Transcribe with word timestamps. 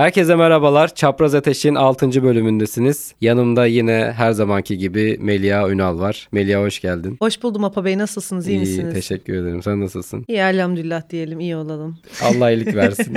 Herkese 0.00 0.36
merhabalar. 0.36 0.94
Çapraz 0.94 1.34
Ateş'in 1.34 1.74
6. 1.74 2.22
bölümündesiniz. 2.22 3.14
Yanımda 3.20 3.66
yine 3.66 4.12
her 4.16 4.32
zamanki 4.32 4.78
gibi 4.78 5.18
Melia 5.20 5.70
Ünal 5.70 5.98
var. 5.98 6.28
Melia 6.32 6.62
hoş 6.62 6.80
geldin. 6.80 7.16
Hoş 7.20 7.42
buldum 7.42 7.64
Apa 7.64 7.84
Bey. 7.84 7.98
Nasılsınız? 7.98 8.48
İyi, 8.48 8.58
misiniz? 8.58 8.94
teşekkür 8.94 9.34
ederim. 9.34 9.62
Sen 9.62 9.80
nasılsın? 9.80 10.24
İyi 10.28 10.38
elhamdülillah 10.38 11.10
diyelim. 11.10 11.40
iyi 11.40 11.56
olalım. 11.56 11.98
Allah 12.22 12.50
iyilik 12.50 12.74
versin. 12.74 13.16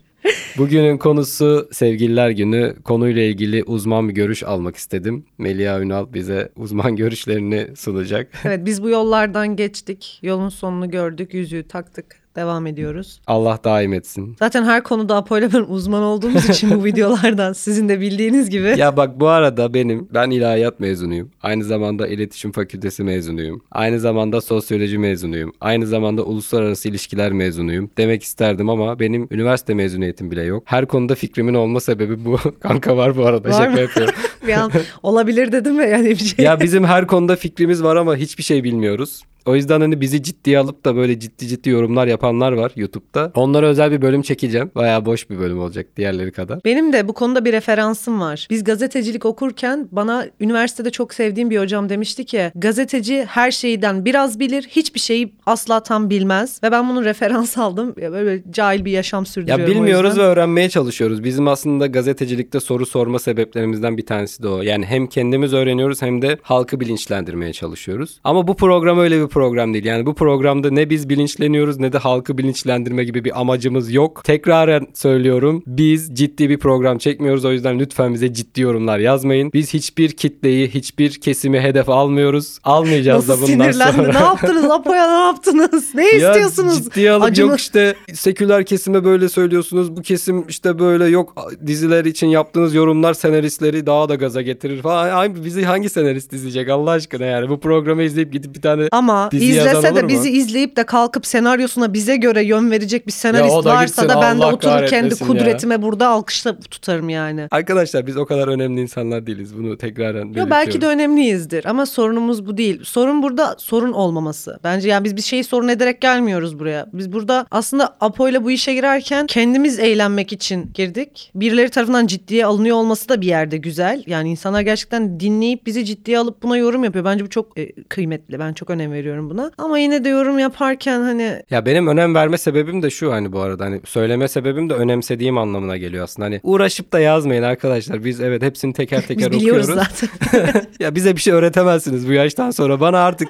Bugünün 0.58 0.98
konusu 0.98 1.68
sevgililer 1.72 2.30
günü. 2.30 2.74
Konuyla 2.84 3.22
ilgili 3.22 3.64
uzman 3.64 4.08
bir 4.08 4.14
görüş 4.14 4.42
almak 4.42 4.76
istedim. 4.76 5.24
Melia 5.38 5.80
Ünal 5.80 6.12
bize 6.12 6.48
uzman 6.56 6.96
görüşlerini 7.02 7.76
sunacak. 7.76 8.28
Evet 8.44 8.66
biz 8.66 8.82
bu 8.82 8.88
yollardan 8.88 9.56
geçtik. 9.56 10.18
Yolun 10.22 10.48
sonunu 10.48 10.90
gördük. 10.90 11.34
Yüzüğü 11.34 11.68
taktık 11.68 12.21
devam 12.36 12.66
ediyoruz. 12.66 13.20
Allah 13.26 13.58
daim 13.64 13.92
etsin. 13.92 14.36
Zaten 14.38 14.64
her 14.64 14.82
konuda 14.82 15.16
Apo 15.16 15.38
ile 15.38 15.52
ben 15.52 15.64
uzman 15.68 16.02
olduğumuz 16.02 16.48
için 16.48 16.70
bu 16.80 16.84
videolardan 16.84 17.52
sizin 17.52 17.88
de 17.88 18.00
bildiğiniz 18.00 18.50
gibi. 18.50 18.74
Ya 18.78 18.96
bak 18.96 19.20
bu 19.20 19.28
arada 19.28 19.74
benim 19.74 20.08
ben 20.14 20.30
ilahiyat 20.30 20.80
mezunuyum. 20.80 21.30
Aynı 21.42 21.64
zamanda 21.64 22.06
iletişim 22.08 22.52
fakültesi 22.52 23.04
mezunuyum. 23.04 23.60
Aynı 23.72 24.00
zamanda 24.00 24.40
sosyoloji 24.40 24.98
mezunuyum. 24.98 25.52
Aynı 25.60 25.86
zamanda 25.86 26.22
uluslararası 26.22 26.88
ilişkiler 26.88 27.32
mezunuyum. 27.32 27.90
Demek 27.98 28.22
isterdim 28.22 28.68
ama 28.70 28.98
benim 29.00 29.28
üniversite 29.30 29.74
mezuniyetim 29.74 30.30
bile 30.30 30.42
yok. 30.42 30.62
Her 30.66 30.86
konuda 30.86 31.14
fikrimin 31.14 31.54
olma 31.54 31.80
sebebi 31.80 32.24
bu. 32.24 32.38
Kanka 32.60 32.96
var 32.96 33.16
bu 33.16 33.26
arada 33.26 33.48
var 33.48 33.52
şaka 33.52 33.70
mı? 33.70 33.80
yapıyorum. 33.80 34.14
bir 34.46 34.52
an 34.52 34.72
olabilir 35.02 35.52
dedim 35.52 35.78
ve 35.78 35.86
yani 35.86 36.10
bir 36.10 36.16
şey. 36.16 36.44
ya 36.44 36.60
bizim 36.60 36.84
her 36.84 37.06
konuda 37.06 37.36
fikrimiz 37.36 37.82
var 37.82 37.96
ama 37.96 38.16
hiçbir 38.16 38.42
şey 38.42 38.64
bilmiyoruz. 38.64 39.22
O 39.46 39.56
yüzden 39.56 39.80
hani 39.80 40.00
bizi 40.00 40.22
ciddiye 40.22 40.58
alıp 40.58 40.84
da 40.84 40.96
böyle 40.96 41.20
ciddi 41.20 41.48
ciddi 41.48 41.70
yorumlar 41.70 42.06
yapanlar 42.06 42.52
var 42.52 42.72
YouTube'da. 42.76 43.32
Onlara 43.34 43.66
özel 43.66 43.92
bir 43.92 44.02
bölüm 44.02 44.22
çekeceğim. 44.22 44.70
Bayağı 44.74 45.04
boş 45.04 45.30
bir 45.30 45.38
bölüm 45.38 45.60
olacak 45.60 45.86
diğerleri 45.96 46.32
kadar. 46.32 46.60
Benim 46.64 46.92
de 46.92 47.08
bu 47.08 47.12
konuda 47.12 47.44
bir 47.44 47.52
referansım 47.52 48.20
var. 48.20 48.46
Biz 48.50 48.64
gazetecilik 48.64 49.24
okurken 49.26 49.88
bana 49.92 50.26
üniversitede 50.40 50.90
çok 50.90 51.14
sevdiğim 51.14 51.50
bir 51.50 51.60
hocam 51.60 51.88
demişti 51.88 52.24
ki 52.24 52.52
gazeteci 52.54 53.24
her 53.24 53.50
şeyden 53.50 54.04
biraz 54.04 54.40
bilir, 54.40 54.62
hiçbir 54.68 55.00
şeyi 55.00 55.34
asla 55.46 55.82
tam 55.82 56.10
bilmez 56.10 56.60
ve 56.62 56.72
ben 56.72 56.88
bunu 56.88 57.04
referans 57.04 57.58
aldım. 57.62 57.94
Ya 58.00 58.12
Böyle 58.12 58.42
cahil 58.50 58.84
bir 58.84 58.90
yaşam 58.90 59.26
sürdürüyorum. 59.26 59.64
Ya 59.64 59.70
bilmiyoruz 59.70 60.18
ve 60.18 60.22
öğrenmeye 60.22 60.68
çalışıyoruz. 60.68 61.24
Bizim 61.24 61.48
aslında 61.48 61.86
gazetecilikte 61.86 62.60
soru 62.60 62.86
sorma 62.86 63.18
sebeplerimizden 63.18 63.96
bir 63.96 64.06
tanesi 64.06 64.42
de 64.42 64.48
o. 64.48 64.62
Yani 64.62 64.86
hem 64.86 65.06
kendimiz 65.06 65.52
öğreniyoruz 65.52 66.02
hem 66.02 66.22
de 66.22 66.38
halkı 66.42 66.80
bilinçlendirmeye 66.80 67.52
çalışıyoruz. 67.52 68.20
Ama 68.24 68.48
bu 68.48 68.56
program 68.56 68.98
öyle 68.98 69.22
bir 69.22 69.28
program 69.32 69.74
değil. 69.74 69.84
Yani 69.84 70.06
bu 70.06 70.14
programda 70.14 70.70
ne 70.70 70.90
biz 70.90 71.08
bilinçleniyoruz 71.08 71.78
ne 71.80 71.92
de 71.92 71.98
halkı 71.98 72.38
bilinçlendirme 72.38 73.04
gibi 73.04 73.24
bir 73.24 73.40
amacımız 73.40 73.92
yok. 73.92 74.22
Tekraren 74.24 74.86
söylüyorum. 74.94 75.62
Biz 75.66 76.10
ciddi 76.14 76.50
bir 76.50 76.58
program 76.58 76.98
çekmiyoruz. 76.98 77.44
O 77.44 77.52
yüzden 77.52 77.78
lütfen 77.78 78.14
bize 78.14 78.32
ciddi 78.34 78.60
yorumlar 78.60 78.98
yazmayın. 78.98 79.50
Biz 79.52 79.74
hiçbir 79.74 80.10
kitleyi, 80.12 80.68
hiçbir 80.68 81.10
kesimi 81.20 81.60
hedef 81.60 81.88
almıyoruz. 81.88 82.58
Almayacağız 82.64 83.28
Nasıl 83.28 83.42
da 83.42 83.46
bundan 83.52 83.70
sinirlendi? 83.72 83.96
sonra. 83.96 84.12
Ne 84.12 84.24
yaptınız? 84.24 84.64
Apo'ya 84.70 85.06
ne 85.18 85.24
yaptınız? 85.26 85.94
Ne 85.94 86.02
Ya 86.16 86.28
istiyorsunuz? 86.32 86.84
ciddiye 86.84 87.10
alıp 87.10 87.24
Acılı- 87.24 87.48
yok 87.50 87.58
işte 87.60 87.94
seküler 88.12 88.64
kesime 88.66 89.04
böyle 89.04 89.28
söylüyorsunuz. 89.28 89.96
Bu 89.96 90.02
kesim 90.02 90.44
işte 90.48 90.78
böyle 90.78 91.04
yok 91.06 91.34
diziler 91.66 92.04
için 92.04 92.26
yaptığınız 92.26 92.74
yorumlar 92.74 93.14
senaristleri 93.14 93.86
daha 93.86 94.08
da 94.08 94.14
gaza 94.14 94.42
getirir 94.42 94.82
falan. 94.82 95.10
Ay, 95.10 95.44
bizi 95.44 95.64
hangi 95.64 95.88
senarist 95.90 96.32
izleyecek 96.32 96.68
Allah 96.68 96.90
aşkına 96.90 97.24
yani. 97.26 97.48
Bu 97.48 97.60
programı 97.60 98.02
izleyip 98.02 98.32
gidip 98.32 98.54
bir 98.54 98.60
tane 98.62 98.88
Ama 98.92 99.21
Dizi 99.30 99.44
yazan 99.52 99.78
izlese 99.78 99.96
de 99.96 100.08
bizi 100.08 100.30
izleyip 100.30 100.76
de 100.76 100.86
kalkıp 100.86 101.26
senaryosuna 101.26 101.94
bize 101.94 102.16
göre 102.16 102.44
yön 102.44 102.70
verecek 102.70 103.06
bir 103.06 103.12
senarist 103.12 103.54
Ya 103.54 103.64
da 103.64 103.74
varsa 103.74 104.08
da 104.08 104.20
ben 104.20 104.40
de 104.40 104.44
oturur 104.44 104.60
kendi 104.60 104.90
kahretmesin 104.90 105.24
ya. 105.24 105.30
kudretime 105.30 105.82
burada 105.82 106.08
alkışla 106.08 106.58
tutarım 106.60 107.08
yani. 107.08 107.48
Arkadaşlar 107.50 108.06
biz 108.06 108.16
o 108.16 108.26
kadar 108.26 108.48
önemli 108.48 108.80
insanlar 108.80 109.26
değiliz. 109.26 109.56
Bunu 109.58 109.78
tekraren 109.78 110.32
Yo 110.32 110.46
belki 110.50 110.80
de 110.80 110.86
önemliyizdir 110.86 111.64
ama 111.64 111.86
sorunumuz 111.86 112.46
bu 112.46 112.56
değil. 112.56 112.80
Sorun 112.84 113.22
burada 113.22 113.54
sorun 113.58 113.92
olmaması. 113.92 114.58
Bence 114.64 114.88
yani 114.88 115.04
biz 115.04 115.16
bir 115.16 115.22
şeyi 115.22 115.44
sorun 115.44 115.68
ederek 115.68 116.00
gelmiyoruz 116.00 116.58
buraya. 116.58 116.86
Biz 116.92 117.12
burada 117.12 117.46
aslında 117.50 117.96
Apo 118.00 118.28
ile 118.28 118.44
bu 118.44 118.50
işe 118.50 118.74
girerken 118.74 119.26
kendimiz 119.26 119.78
eğlenmek 119.78 120.32
için 120.32 120.70
girdik. 120.74 121.30
Birileri 121.34 121.70
tarafından 121.70 122.06
ciddiye 122.06 122.46
alınıyor 122.46 122.76
olması 122.76 123.08
da 123.08 123.20
bir 123.20 123.26
yerde 123.26 123.56
güzel. 123.56 124.02
Yani 124.06 124.30
insanlar 124.30 124.60
gerçekten 124.60 125.20
dinleyip 125.20 125.66
bizi 125.66 125.84
ciddiye 125.84 126.18
alıp 126.18 126.42
buna 126.42 126.56
yorum 126.56 126.84
yapıyor. 126.84 127.04
Bence 127.04 127.24
bu 127.24 127.28
çok 127.28 127.58
e, 127.58 127.72
kıymetli. 127.82 128.38
Ben 128.38 128.52
çok 128.52 128.70
önem 128.70 128.92
veriyorum 128.92 129.11
buna. 129.30 129.50
Ama 129.58 129.78
yine 129.78 130.04
de 130.04 130.08
yorum 130.08 130.38
yaparken 130.38 131.00
hani 131.00 131.42
Ya 131.50 131.66
benim 131.66 131.86
önem 131.86 132.14
verme 132.14 132.38
sebebim 132.38 132.82
de 132.82 132.90
şu 132.90 133.12
hani 133.12 133.32
bu 133.32 133.40
arada 133.40 133.64
hani 133.64 133.80
söyleme 133.84 134.28
sebebim 134.28 134.70
de 134.70 134.74
önemsediğim 134.74 135.38
anlamına 135.38 135.76
geliyor 135.76 136.04
aslında. 136.04 136.26
Hani 136.26 136.40
uğraşıp 136.42 136.92
da 136.92 137.00
yazmayın 137.00 137.42
arkadaşlar. 137.42 138.04
Biz 138.04 138.20
evet 138.20 138.42
hepsini 138.42 138.72
teker 138.72 139.02
teker 139.06 139.30
biz 139.30 139.40
biliyoruz 139.40 139.68
okuyoruz. 139.70 139.92
zaten. 140.30 140.62
ya 140.80 140.94
bize 140.94 141.16
bir 141.16 141.20
şey 141.20 141.34
öğretemezsiniz 141.34 142.08
bu 142.08 142.12
yaştan 142.12 142.50
sonra. 142.50 142.80
Bana 142.80 142.98
artık 142.98 143.28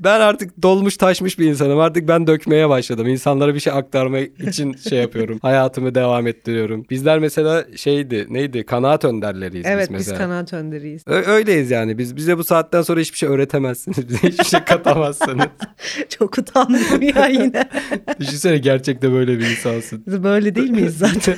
ben 0.00 0.20
artık 0.20 0.62
dolmuş 0.62 0.96
taşmış 0.96 1.38
bir 1.38 1.46
insanım. 1.46 1.78
Artık 1.78 2.08
ben 2.08 2.26
dökmeye 2.26 2.68
başladım. 2.68 3.06
İnsanlara 3.08 3.54
bir 3.54 3.60
şey 3.60 3.72
aktarmak 3.72 4.40
için 4.40 4.72
şey 4.72 4.98
yapıyorum. 4.98 5.38
Hayatımı 5.42 5.94
devam 5.94 6.26
ettiriyorum. 6.26 6.84
Bizler 6.90 7.18
mesela 7.18 7.64
şeydi 7.76 8.26
neydi 8.28 8.66
kanaat 8.66 9.04
önderleriyiz 9.04 9.66
evet 9.66 9.90
biz 9.90 9.98
biz 9.98 10.06
mesela. 10.08 10.18
kanaat 10.18 10.52
önderiyiz. 10.52 11.02
Ö- 11.06 11.26
öyleyiz 11.26 11.70
yani. 11.70 11.98
Biz 11.98 12.16
bize 12.16 12.38
bu 12.38 12.44
saatten 12.44 12.82
sonra 12.82 13.00
hiçbir 13.00 13.18
şey 13.18 13.28
öğretemezsiniz. 13.28 14.08
Bize 14.08 14.28
hiçbir 14.28 14.44
şey 14.44 14.60
katamazsınız. 14.64 15.46
Çok 16.18 16.38
utandım 16.38 17.02
ya 17.02 17.26
yine. 17.26 17.68
Düşünsene 18.20 18.58
gerçekte 18.58 19.12
böyle 19.12 19.38
bir 19.38 19.50
insansın. 19.50 20.04
Biz 20.06 20.22
böyle 20.22 20.54
değil 20.54 20.70
miyiz 20.70 20.98
zaten? 20.98 21.36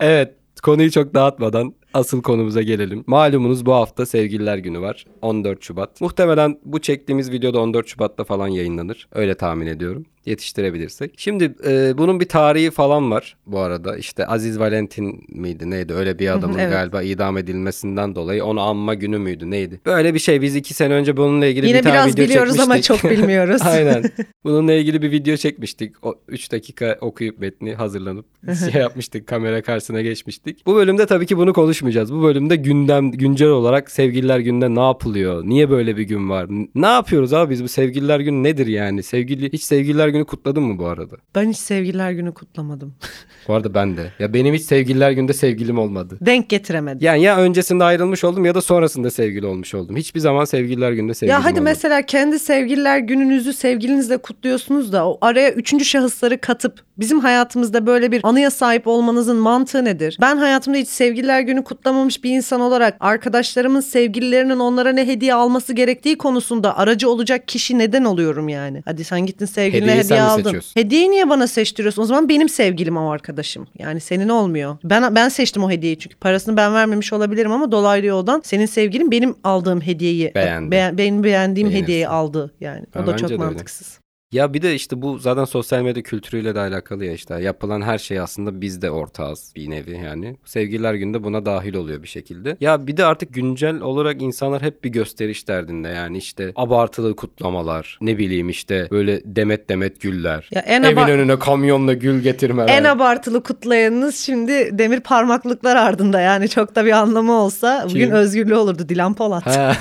Evet 0.00 0.34
konuyu 0.62 0.90
çok 0.90 1.14
dağıtmadan 1.14 1.74
asıl 1.94 2.22
konumuza 2.22 2.62
gelelim. 2.62 3.04
Malumunuz 3.06 3.66
bu 3.66 3.74
hafta 3.74 4.06
Sevgililer 4.06 4.58
Günü 4.58 4.80
var. 4.80 5.04
14 5.22 5.62
Şubat. 5.62 6.00
Muhtemelen 6.00 6.58
bu 6.64 6.80
çektiğimiz 6.80 7.30
videoda 7.30 7.60
14 7.60 7.88
Şubat'ta 7.88 8.24
falan 8.24 8.48
yayınlanır. 8.48 9.08
Öyle 9.12 9.34
tahmin 9.34 9.66
ediyorum. 9.66 10.06
Yetiştirebilirsek. 10.28 11.14
Şimdi 11.16 11.54
e, 11.66 11.98
bunun 11.98 12.20
bir 12.20 12.28
tarihi 12.28 12.70
falan 12.70 13.10
var 13.10 13.36
bu 13.46 13.58
arada. 13.58 13.96
İşte 13.96 14.26
Aziz 14.26 14.58
Valentin 14.58 15.24
miydi 15.28 15.70
neydi? 15.70 15.94
Öyle 15.94 16.18
bir 16.18 16.34
adamın 16.34 16.58
evet. 16.58 16.72
galiba 16.72 17.02
idam 17.02 17.38
edilmesinden 17.38 18.14
dolayı 18.14 18.44
onu 18.44 18.60
anma 18.60 18.94
günü 18.94 19.18
müydü 19.18 19.50
neydi? 19.50 19.80
Böyle 19.86 20.14
bir 20.14 20.18
şey. 20.18 20.42
Biz 20.42 20.56
iki 20.56 20.74
sene 20.74 20.94
önce 20.94 21.16
bununla 21.16 21.46
ilgili 21.46 21.66
Yine 21.66 21.78
bir 21.78 21.82
tane 21.82 21.94
biraz 21.94 22.12
video 22.12 22.24
biliyoruz 22.24 22.60
ama 22.60 22.80
çekmiştik. 22.80 23.10
çok 23.10 23.10
bilmiyoruz. 23.10 23.62
Aynen. 23.66 24.04
Bununla 24.44 24.72
ilgili 24.72 25.02
bir 25.02 25.10
video 25.10 25.36
çekmiştik. 25.36 26.04
O 26.04 26.14
3 26.28 26.52
dakika 26.52 26.98
okuyup 27.00 27.38
metni 27.38 27.74
hazırlanıp 27.74 28.26
şey 28.72 28.80
yapmıştık. 28.80 29.26
Kamera 29.26 29.62
karşısına 29.62 30.02
geçmiştik. 30.02 30.66
Bu 30.66 30.74
bölümde 30.74 31.06
tabii 31.06 31.26
ki 31.26 31.36
bunu 31.36 31.52
konuşmayacağız. 31.52 32.12
Bu 32.12 32.22
bölümde 32.22 32.56
gündem 32.56 33.10
güncel 33.10 33.48
olarak 33.48 33.90
Sevgililer 33.90 34.38
Günü'nde 34.38 34.74
ne 34.74 34.86
yapılıyor? 34.86 35.44
Niye 35.44 35.70
böyle 35.70 35.96
bir 35.96 36.02
gün 36.02 36.30
var? 36.30 36.46
Ne 36.74 36.86
yapıyoruz 36.86 37.32
abi 37.32 37.50
biz 37.50 37.64
bu 37.64 37.68
Sevgililer 37.68 38.20
Günü 38.20 38.42
nedir 38.42 38.66
yani? 38.66 39.02
Sevgili 39.02 39.52
hiç 39.52 39.62
Sevgililer 39.62 40.08
Günü 40.08 40.17
kutladın 40.24 40.62
mı 40.62 40.78
bu 40.78 40.86
arada? 40.86 41.16
Ben 41.34 41.50
hiç 41.50 41.56
sevgililer 41.58 42.10
günü 42.12 42.34
kutlamadım. 42.34 42.94
Bu 43.48 43.54
arada 43.54 43.74
ben 43.74 43.96
de. 43.96 44.12
Ya 44.18 44.34
benim 44.34 44.54
hiç 44.54 44.62
Sevgililer 44.62 45.10
Günü'nde 45.10 45.32
sevgilim 45.32 45.78
olmadı. 45.78 46.18
Denk 46.20 46.48
getiremedim. 46.48 46.98
Yani 47.02 47.22
ya 47.22 47.36
öncesinde 47.36 47.84
ayrılmış 47.84 48.24
oldum 48.24 48.44
ya 48.44 48.54
da 48.54 48.60
sonrasında 48.60 49.10
sevgili 49.10 49.46
olmuş 49.46 49.74
oldum. 49.74 49.96
Hiçbir 49.96 50.20
zaman 50.20 50.44
Sevgililer 50.44 50.92
Günü'nde 50.92 51.14
sevgilim 51.14 51.32
ya 51.32 51.44
hadi 51.44 51.52
olmadı. 51.52 51.64
mesela 51.64 52.02
kendi 52.02 52.38
sevgililer 52.38 52.98
gününüzü 52.98 53.52
sevgilinizle 53.52 54.16
kutluyorsunuz 54.18 54.92
da 54.92 55.08
o 55.08 55.18
araya 55.20 55.50
üçüncü 55.52 55.84
şahısları 55.84 56.40
katıp 56.40 56.87
bizim 56.98 57.20
hayatımızda 57.20 57.86
böyle 57.86 58.12
bir 58.12 58.20
anıya 58.22 58.50
sahip 58.50 58.86
olmanızın 58.86 59.36
mantığı 59.36 59.84
nedir? 59.84 60.18
Ben 60.20 60.36
hayatımda 60.36 60.78
hiç 60.78 60.88
sevgililer 60.88 61.40
günü 61.40 61.64
kutlamamış 61.64 62.24
bir 62.24 62.30
insan 62.30 62.60
olarak 62.60 62.96
arkadaşlarımın 63.00 63.80
sevgililerinin 63.80 64.58
onlara 64.58 64.92
ne 64.92 65.06
hediye 65.06 65.34
alması 65.34 65.72
gerektiği 65.72 66.18
konusunda 66.18 66.78
aracı 66.78 67.10
olacak 67.10 67.48
kişi 67.48 67.78
neden 67.78 68.04
oluyorum 68.04 68.48
yani? 68.48 68.82
Hadi 68.84 69.04
sen 69.04 69.26
gittin 69.26 69.46
sevgiline 69.46 69.76
Hediyeyi 69.82 69.98
hediye 70.04 70.04
sen 70.18 70.24
mi 70.24 70.30
aldın. 70.30 70.42
seçiyorsun? 70.42 70.72
Hediyeyi 70.80 71.10
niye 71.10 71.28
bana 71.28 71.46
seçtiriyorsun? 71.46 72.02
O 72.02 72.04
zaman 72.04 72.28
benim 72.28 72.48
sevgilim 72.48 72.96
o 72.96 73.10
arkadaşım. 73.10 73.66
Yani 73.78 74.00
senin 74.00 74.28
olmuyor. 74.28 74.76
Ben 74.84 75.14
ben 75.14 75.28
seçtim 75.28 75.64
o 75.64 75.70
hediyeyi 75.70 75.98
çünkü 75.98 76.16
parasını 76.16 76.56
ben 76.56 76.74
vermemiş 76.74 77.12
olabilirim 77.12 77.52
ama 77.52 77.72
dolaylı 77.72 78.06
yoldan 78.06 78.40
senin 78.44 78.66
sevgilin 78.66 79.10
benim 79.10 79.34
aldığım 79.44 79.80
hediyeyi 79.80 80.32
Beğendi. 80.34 80.70
beğen- 80.70 80.98
benim 80.98 81.24
beğendiğim 81.24 81.68
Beğenirsin. 81.68 81.82
hediyeyi 81.84 82.08
aldı 82.08 82.54
yani. 82.60 82.84
Ha, 82.94 83.00
o 83.02 83.06
da 83.06 83.12
bence 83.12 83.20
çok 83.20 83.30
de 83.30 83.34
öyle. 83.34 83.44
mantıksız. 83.44 84.00
Ya 84.32 84.54
bir 84.54 84.62
de 84.62 84.74
işte 84.74 85.02
bu 85.02 85.18
zaten 85.18 85.44
sosyal 85.44 85.82
medya 85.82 86.02
kültürüyle 86.02 86.54
de 86.54 86.60
alakalı 86.60 87.04
ya 87.04 87.12
işte 87.12 87.34
yapılan 87.34 87.82
her 87.82 87.98
şey 87.98 88.20
aslında 88.20 88.60
biz 88.60 88.82
de 88.82 88.90
ortağız 88.90 89.52
bir 89.56 89.70
nevi 89.70 90.00
yani. 90.04 90.36
Sevgililer 90.44 90.94
günde 90.94 91.24
buna 91.24 91.46
dahil 91.46 91.74
oluyor 91.74 92.02
bir 92.02 92.08
şekilde. 92.08 92.56
Ya 92.60 92.86
bir 92.86 92.96
de 92.96 93.04
artık 93.04 93.34
güncel 93.34 93.80
olarak 93.80 94.22
insanlar 94.22 94.62
hep 94.62 94.84
bir 94.84 94.90
gösteriş 94.90 95.48
derdinde 95.48 95.88
yani 95.88 96.18
işte 96.18 96.52
abartılı 96.56 97.16
kutlamalar 97.16 97.98
ne 98.00 98.18
bileyim 98.18 98.48
işte 98.48 98.88
böyle 98.90 99.20
demet 99.24 99.68
demet 99.68 100.00
güller. 100.00 100.48
Ya 100.50 100.60
en 100.60 100.82
Evin 100.82 101.00
önüne 101.00 101.38
kamyonla 101.38 101.94
gül 101.94 102.20
getirmeler. 102.20 102.68
En 102.68 102.84
abartılı 102.84 103.42
kutlayanınız 103.42 104.16
şimdi 104.16 104.78
demir 104.78 105.00
parmaklıklar 105.00 105.76
ardında 105.76 106.20
yani 106.20 106.48
çok 106.48 106.74
da 106.74 106.84
bir 106.84 106.92
anlamı 106.92 107.32
olsa 107.32 107.84
bugün 107.90 108.06
Kim? 108.06 108.10
özgürlüğü 108.10 108.54
olurdu 108.54 108.88
Dilan 108.88 109.14
Polat. 109.14 109.58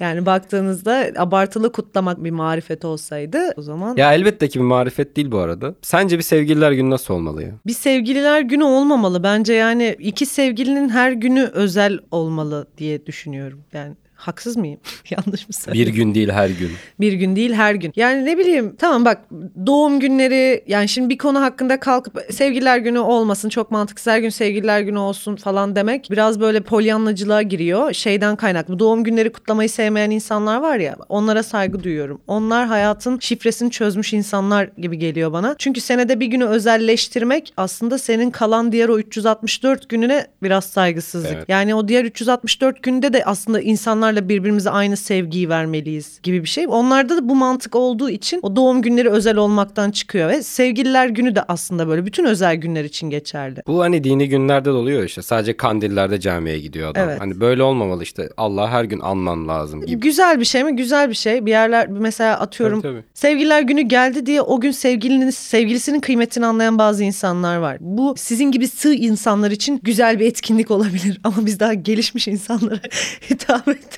Yani 0.00 0.26
baktığınızda 0.26 1.06
abartılı 1.16 1.72
kutlamak 1.72 2.24
bir 2.24 2.30
marifet 2.30 2.84
olsaydı 2.84 3.38
o 3.56 3.62
zaman. 3.68 3.96
Ya 3.96 4.14
elbette 4.14 4.48
ki 4.48 4.58
bir 4.58 4.64
marifet 4.64 5.16
değil 5.16 5.30
bu 5.30 5.38
arada. 5.38 5.74
Sence 5.82 6.18
bir 6.18 6.22
sevgililer 6.22 6.72
günü 6.72 6.90
nasıl 6.90 7.14
olmalı 7.14 7.42
ya? 7.42 7.50
Bir 7.66 7.72
sevgililer 7.72 8.40
günü 8.40 8.64
olmamalı. 8.64 9.22
Bence 9.22 9.52
yani 9.52 9.96
iki 9.98 10.26
sevgilinin 10.26 10.88
her 10.88 11.12
günü 11.12 11.42
özel 11.42 11.98
olmalı 12.10 12.66
diye 12.78 13.06
düşünüyorum. 13.06 13.60
Yani 13.72 13.94
haksız 14.18 14.56
mıyım? 14.56 14.80
Yanlış 15.10 15.48
mı 15.48 15.54
söylüyorum? 15.54 15.92
Bir 15.92 15.98
gün 15.98 16.14
değil 16.14 16.28
her 16.28 16.48
gün. 16.48 16.70
Bir 17.00 17.12
gün 17.12 17.36
değil 17.36 17.52
her 17.52 17.74
gün. 17.74 17.92
Yani 17.96 18.24
ne 18.24 18.38
bileyim 18.38 18.76
tamam 18.78 19.04
bak 19.04 19.18
doğum 19.66 20.00
günleri 20.00 20.64
yani 20.66 20.88
şimdi 20.88 21.08
bir 21.08 21.18
konu 21.18 21.40
hakkında 21.40 21.80
kalkıp 21.80 22.26
sevgililer 22.30 22.78
günü 22.78 22.98
olmasın 22.98 23.48
çok 23.48 23.70
mantıksız 23.70 24.06
her 24.06 24.18
gün 24.18 24.28
sevgililer 24.28 24.80
günü 24.80 24.98
olsun 24.98 25.36
falan 25.36 25.76
demek 25.76 26.08
biraz 26.10 26.40
böyle 26.40 26.60
polyanlacılığa 26.60 27.42
giriyor. 27.42 27.92
Şeyden 27.92 28.36
kaynaklı 28.36 28.78
doğum 28.78 29.04
günleri 29.04 29.32
kutlamayı 29.32 29.70
sevmeyen 29.70 30.10
insanlar 30.10 30.60
var 30.60 30.78
ya 30.78 30.96
onlara 31.08 31.42
saygı 31.42 31.84
duyuyorum. 31.84 32.20
Onlar 32.26 32.66
hayatın 32.66 33.18
şifresini 33.18 33.70
çözmüş 33.70 34.12
insanlar 34.12 34.70
gibi 34.78 34.98
geliyor 34.98 35.32
bana. 35.32 35.54
Çünkü 35.58 35.80
senede 35.80 36.20
bir 36.20 36.26
günü 36.26 36.44
özelleştirmek 36.44 37.52
aslında 37.56 37.98
senin 37.98 38.30
kalan 38.30 38.72
diğer 38.72 38.88
o 38.88 38.98
364 38.98 39.88
gününe 39.88 40.26
biraz 40.42 40.64
saygısızlık. 40.64 41.32
Evet. 41.32 41.48
Yani 41.48 41.74
o 41.74 41.88
diğer 41.88 42.04
364 42.04 42.82
günde 42.82 43.12
de 43.12 43.24
aslında 43.24 43.60
insanlarla 44.08 44.28
birbirimize 44.28 44.70
aynı 44.70 44.96
sevgiyi 44.96 45.48
vermeliyiz 45.48 46.20
gibi 46.22 46.42
bir 46.42 46.48
şey. 46.48 46.66
Onlarda 46.68 47.16
da 47.16 47.28
bu 47.28 47.34
mantık 47.34 47.76
olduğu 47.76 48.10
için 48.10 48.40
o 48.42 48.56
doğum 48.56 48.82
günleri 48.82 49.10
özel 49.10 49.36
olmaktan 49.36 49.90
çıkıyor 49.90 50.28
ve 50.28 50.42
sevgililer 50.42 51.08
günü 51.08 51.34
de 51.34 51.42
aslında 51.48 51.88
böyle 51.88 52.06
bütün 52.06 52.24
özel 52.24 52.56
günler 52.56 52.84
için 52.84 53.10
geçerli. 53.10 53.62
Bu 53.66 53.80
hani 53.80 54.04
dini 54.04 54.28
günlerde 54.28 54.64
de 54.64 54.70
oluyor 54.70 55.04
işte. 55.04 55.22
Sadece 55.22 55.56
kandillerde 55.56 56.20
camiye 56.20 56.58
gidiyor 56.58 56.90
adam. 56.90 57.08
Evet. 57.08 57.20
Hani 57.20 57.40
böyle 57.40 57.62
olmamalı 57.62 58.02
işte. 58.02 58.28
Allah 58.36 58.70
her 58.70 58.84
gün 58.84 59.00
anman 59.00 59.48
lazım 59.48 59.86
gibi. 59.86 60.00
Güzel 60.00 60.40
bir 60.40 60.44
şey 60.44 60.64
mi? 60.64 60.76
Güzel 60.76 61.08
bir 61.10 61.14
şey. 61.14 61.46
Bir 61.46 61.50
yerler 61.50 61.88
mesela 61.88 62.40
atıyorum 62.40 62.80
Tabii, 62.80 62.92
tabii. 62.92 63.04
sevgililer 63.14 63.62
günü 63.62 63.80
geldi 63.80 64.26
diye 64.26 64.42
o 64.42 64.60
gün 64.60 64.70
sevgilinin 64.70 65.30
sevgilisinin 65.30 66.00
kıymetini 66.00 66.46
anlayan 66.46 66.78
bazı 66.78 67.04
insanlar 67.04 67.56
var. 67.56 67.76
Bu 67.80 68.14
sizin 68.16 68.50
gibi 68.52 68.68
sığ 68.68 68.94
insanlar 68.94 69.50
için 69.50 69.80
güzel 69.82 70.20
bir 70.20 70.26
etkinlik 70.26 70.70
olabilir 70.70 71.20
ama 71.24 71.36
biz 71.46 71.60
daha 71.60 71.74
gelişmiş 71.74 72.28
insanlara 72.28 72.80
hitap 73.30 73.68
ettik. 73.68 73.97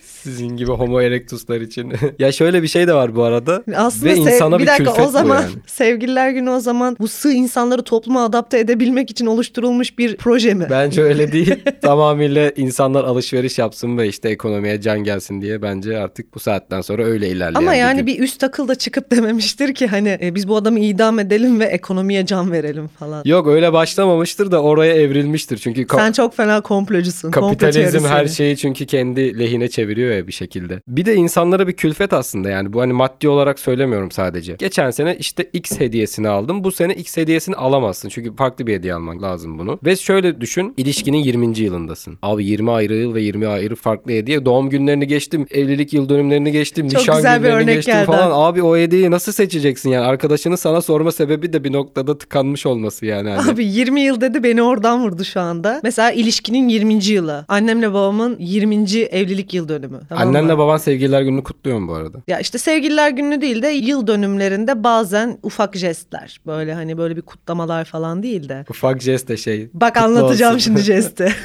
Sizin 0.23 0.47
gibi 0.57 0.71
homo 0.71 1.01
erectuslar 1.01 1.61
için. 1.61 1.93
ya 2.19 2.31
şöyle 2.31 2.63
bir 2.63 2.67
şey 2.67 2.87
de 2.87 2.93
var 2.93 3.15
bu 3.15 3.23
arada. 3.23 3.63
Aslında 3.75 4.05
Ve 4.11 4.15
sev- 4.15 4.21
insana 4.21 4.57
bir 4.57 4.63
bir, 4.63 4.67
dakika 4.67 5.03
o 5.05 5.07
zaman 5.09 5.41
yani. 5.41 5.51
sevgililer 5.67 6.29
günü 6.29 6.49
o 6.49 6.59
zaman 6.59 6.97
bu 6.99 7.07
sığ 7.07 7.31
insanları 7.31 7.81
topluma 7.83 8.25
adapte 8.25 8.59
edebilmek 8.59 9.11
için 9.11 9.25
oluşturulmuş 9.25 9.97
bir 9.97 10.17
proje 10.17 10.53
mi? 10.53 10.67
Bence 10.69 11.01
öyle 11.03 11.31
değil. 11.31 11.55
Tamamıyla 11.81 12.49
insanlar 12.55 13.03
alışveriş 13.03 13.59
yapsın 13.59 13.97
ve 13.97 14.07
işte 14.07 14.29
ekonomiye 14.29 14.81
can 14.81 15.03
gelsin 15.03 15.41
diye 15.41 15.61
bence 15.61 15.97
artık 15.97 16.35
bu 16.35 16.39
saatten 16.39 16.81
sonra 16.81 17.03
öyle 17.05 17.29
ilerleyen 17.29 17.53
Ama 17.53 17.73
yani 17.75 17.97
gün. 17.97 18.07
bir 18.07 18.19
üst 18.19 18.43
akıl 18.43 18.67
da 18.67 18.75
çıkıp 18.75 19.11
dememiştir 19.11 19.73
ki 19.75 19.87
hani 19.87 20.17
e, 20.21 20.35
biz 20.35 20.47
bu 20.47 20.55
adamı 20.55 20.79
idam 20.79 21.19
edelim 21.19 21.59
ve 21.59 21.65
ekonomiye 21.65 22.25
can 22.25 22.51
verelim 22.51 22.87
falan. 22.87 23.21
Yok 23.25 23.47
öyle 23.47 23.73
başlamamıştır 23.73 24.51
da 24.51 24.61
oraya 24.61 24.93
evrilmiştir. 24.93 25.57
Çünkü 25.57 25.81
ka- 25.81 25.95
Sen 25.95 26.11
çok 26.11 26.35
fena 26.35 26.61
komplocusun. 26.61 27.31
komplo 27.31 27.47
kapitalizm 27.49 28.05
her 28.05 28.09
teorisyeni. 28.17 28.35
şeyi 28.35 28.57
çünkü 28.57 28.85
kendi 28.85 29.39
lehine 29.39 29.67
çeviriyor 29.67 30.10
ya 30.11 30.27
bir 30.27 30.31
şekilde. 30.31 30.81
Bir 30.87 31.05
de 31.05 31.15
insanlara 31.15 31.67
bir 31.67 31.73
külfet 31.73 32.13
aslında 32.13 32.49
yani 32.49 32.73
bu 32.73 32.81
hani 32.81 32.93
maddi 32.93 33.29
olarak 33.29 33.59
söylemiyorum 33.59 34.11
sadece. 34.11 34.55
Geçen 34.59 34.91
sene 34.91 35.15
işte 35.15 35.49
X 35.53 35.79
hediyesini 35.79 36.27
aldım. 36.29 36.63
Bu 36.63 36.71
sene 36.71 36.93
X 36.93 37.17
hediyesini 37.17 37.55
alamazsın. 37.55 38.09
Çünkü 38.09 38.35
farklı 38.35 38.67
bir 38.67 38.73
hediye 38.73 38.93
almak 38.93 39.21
lazım 39.21 39.59
bunu. 39.59 39.79
Ve 39.85 39.95
şöyle 39.95 40.41
düşün 40.41 40.73
ilişkinin 40.77 41.17
20. 41.17 41.59
yılındasın. 41.59 42.17
Abi 42.21 42.45
20 42.45 42.71
ayrı 42.71 42.95
yıl 42.95 43.15
ve 43.15 43.21
20 43.21 43.47
ayrı 43.47 43.75
farklı 43.75 44.11
hediye. 44.11 44.45
Doğum 44.45 44.69
günlerini 44.69 45.07
geçtim. 45.07 45.45
Evlilik 45.51 45.93
yıl 45.93 46.09
dönümlerini 46.09 46.51
geçtim. 46.51 46.89
Çok 46.89 47.01
nişan 47.01 47.15
güzel 47.15 47.39
bir 47.39 47.43
günlerini 47.43 47.63
örnek 47.63 47.75
geçtim 47.75 47.93
geldi 47.93 48.05
falan. 48.05 48.27
abi. 48.27 48.33
Abi 48.33 48.63
o 48.63 48.77
hediyeyi 48.77 49.11
nasıl 49.11 49.31
seçeceksin 49.31 49.89
yani? 49.89 50.05
Arkadaşının 50.05 50.55
sana 50.55 50.81
sorma 50.81 51.11
sebebi 51.11 51.53
de 51.53 51.63
bir 51.63 51.73
noktada 51.73 52.17
tıkanmış 52.17 52.65
olması 52.65 53.05
yani. 53.05 53.29
Hani. 53.29 53.51
Abi 53.51 53.65
20 53.65 54.01
yıl 54.01 54.21
dedi 54.21 54.43
beni 54.43 54.61
oradan 54.61 55.03
vurdu 55.03 55.23
şu 55.23 55.39
anda. 55.39 55.79
Mesela 55.83 56.11
ilişkinin 56.11 56.69
20. 56.69 57.05
yılı. 57.05 57.45
Annemle 57.47 57.89
babamın 57.93 58.35
20. 58.39 58.75
evlilik 58.99 59.53
yıl 59.53 59.67
dönümü. 59.69 60.00
Tamam 60.09 60.27
Annenle 60.27 60.53
mı? 60.53 60.57
baban 60.59 60.77
sevgililer 60.77 61.21
gününü 61.21 61.43
kutluyor 61.43 61.79
mu 61.79 61.87
bu 61.87 61.93
arada? 61.93 62.17
Ya 62.27 62.39
işte 62.39 62.57
sevgililer 62.57 63.09
günü 63.09 63.41
değil 63.41 63.61
de 63.61 63.67
yıl 63.67 64.07
dönümlerinde 64.07 64.83
bazen 64.83 65.37
ufak 65.43 65.75
jestler. 65.75 66.41
Böyle 66.45 66.73
hani 66.73 66.97
böyle 66.97 67.15
bir 67.15 67.21
kutlamalar 67.21 67.85
falan 67.85 68.23
değil 68.23 68.49
de. 68.49 68.65
Ufak 68.69 69.01
jest 69.01 69.27
de 69.27 69.37
şey. 69.37 69.69
Bak 69.73 69.97
anlatacağım 69.97 70.55
olsun. 70.55 70.63
şimdi 70.63 70.81
jesti. 70.81 71.33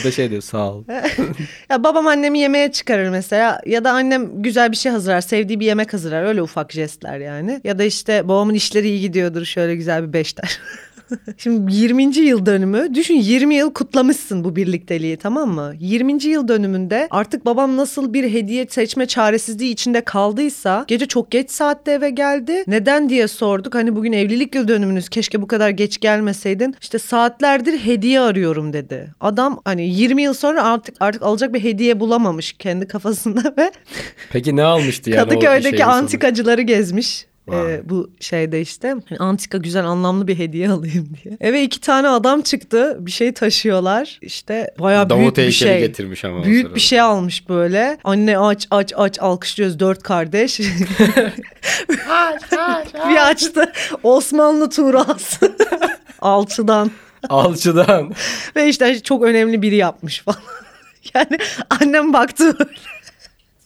O 0.00 0.04
da 0.04 0.10
şey 0.10 0.30
diyor 0.30 0.42
sağ 0.42 0.72
ol. 0.72 0.84
ya 1.70 1.84
babam 1.84 2.06
annemi 2.06 2.38
yemeğe 2.38 2.72
çıkarır 2.72 3.08
mesela 3.08 3.60
ya 3.66 3.84
da 3.84 3.92
annem 3.92 4.42
güzel 4.42 4.72
bir 4.72 4.76
şey 4.76 4.92
hazırlar, 4.92 5.20
sevdiği 5.20 5.60
bir 5.60 5.66
yemek 5.66 5.92
hazırlar. 5.92 6.22
Öyle 6.22 6.42
ufak 6.42 6.72
jestler 6.72 7.18
yani. 7.18 7.60
Ya 7.64 7.78
da 7.78 7.84
işte 7.84 8.28
babamın 8.28 8.54
işleri 8.54 8.88
iyi 8.88 9.00
gidiyordur 9.00 9.44
şöyle 9.44 9.76
güzel 9.76 10.08
bir 10.08 10.12
beş 10.12 10.38
der. 10.38 10.58
Şimdi 11.36 11.74
20. 11.74 12.16
yıl 12.18 12.46
dönümü 12.46 12.94
düşün 12.94 13.14
20 13.14 13.54
yıl 13.54 13.74
kutlamışsın 13.74 14.44
bu 14.44 14.56
birlikteliği 14.56 15.16
tamam 15.16 15.50
mı? 15.50 15.74
20. 15.80 16.24
yıl 16.24 16.48
dönümünde 16.48 17.08
artık 17.10 17.46
babam 17.46 17.76
nasıl 17.76 18.12
bir 18.12 18.32
hediye 18.32 18.66
seçme 18.70 19.06
çaresizliği 19.06 19.72
içinde 19.72 20.00
kaldıysa 20.00 20.84
gece 20.88 21.06
çok 21.06 21.30
geç 21.30 21.50
saatte 21.50 21.92
eve 21.92 22.10
geldi. 22.10 22.64
Neden 22.66 23.08
diye 23.08 23.28
sorduk. 23.28 23.74
Hani 23.74 23.96
bugün 23.96 24.12
evlilik 24.12 24.54
yıl 24.54 24.68
dönümünüz 24.68 25.08
keşke 25.08 25.42
bu 25.42 25.46
kadar 25.46 25.70
geç 25.70 26.00
gelmeseydin. 26.00 26.74
İşte 26.80 26.98
saatlerdir 26.98 27.78
hediye 27.78 28.20
arıyorum 28.20 28.72
dedi. 28.72 29.14
Adam 29.20 29.60
hani 29.64 29.88
20 29.88 30.22
yıl 30.22 30.34
sonra 30.34 30.62
artık 30.64 30.96
artık 31.00 31.22
alacak 31.22 31.54
bir 31.54 31.64
hediye 31.64 32.00
bulamamış 32.00 32.52
kendi 32.52 32.88
kafasında 32.88 33.54
ve 33.58 33.70
Peki 34.32 34.56
ne 34.56 34.62
almıştı 34.62 35.10
yani 35.10 35.22
o 35.22 35.28
Kadıköy'deki 35.28 35.76
şeyin 35.76 35.90
antikacıları 35.90 36.62
gezmiş. 36.62 37.26
Vay. 37.48 37.74
Ee, 37.74 37.80
bu 37.84 38.10
şeyde 38.20 38.60
işte 38.60 38.94
Hani 39.08 39.18
antika 39.18 39.58
güzel 39.58 39.84
anlamlı 39.84 40.28
bir 40.28 40.38
hediye 40.38 40.68
alayım 40.70 41.08
diye. 41.24 41.36
Eve 41.40 41.62
iki 41.62 41.80
tane 41.80 42.08
adam 42.08 42.42
çıktı 42.42 42.96
bir 43.00 43.10
şey 43.10 43.32
taşıyorlar 43.32 44.18
işte 44.22 44.70
bayağı 44.78 45.10
Davut 45.10 45.20
büyük 45.20 45.36
bir 45.36 45.50
şey. 45.52 45.78
getirmiş 45.78 46.24
ama. 46.24 46.44
Büyük 46.44 46.74
bir 46.74 46.80
şey 46.80 47.00
almış 47.00 47.48
böyle. 47.48 47.98
Anne 48.04 48.38
aç 48.38 48.66
aç 48.70 48.92
aç 48.96 49.18
alkışlıyoruz 49.20 49.80
dört 49.80 50.02
kardeş. 50.02 50.60
bir 53.10 53.28
açtı 53.30 53.72
Osmanlı 54.02 54.70
tuğrası. 54.70 55.56
Alçıdan. 56.20 56.90
Alçıdan. 57.28 58.14
Ve 58.56 58.68
işte 58.68 59.02
çok 59.02 59.22
önemli 59.22 59.62
biri 59.62 59.76
yapmış 59.76 60.22
falan. 60.22 60.38
Yani 61.14 61.38
annem 61.80 62.12
baktı 62.12 62.58
böyle. 62.58 62.70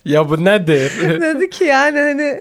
ya 0.05 0.29
bu 0.31 0.45
nedir? 0.45 0.93
Dedi 1.21 1.51
ki 1.51 1.65
yani 1.65 1.99
hani 1.99 2.41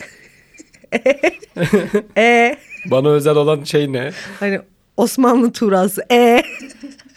e? 2.17 2.57
Bana 2.85 3.09
özel 3.09 3.35
olan 3.35 3.63
şey 3.63 3.93
ne? 3.93 4.11
hani 4.39 4.59
Osmanlı 4.97 5.53
tuğrası 5.53 6.05
e 6.11 6.43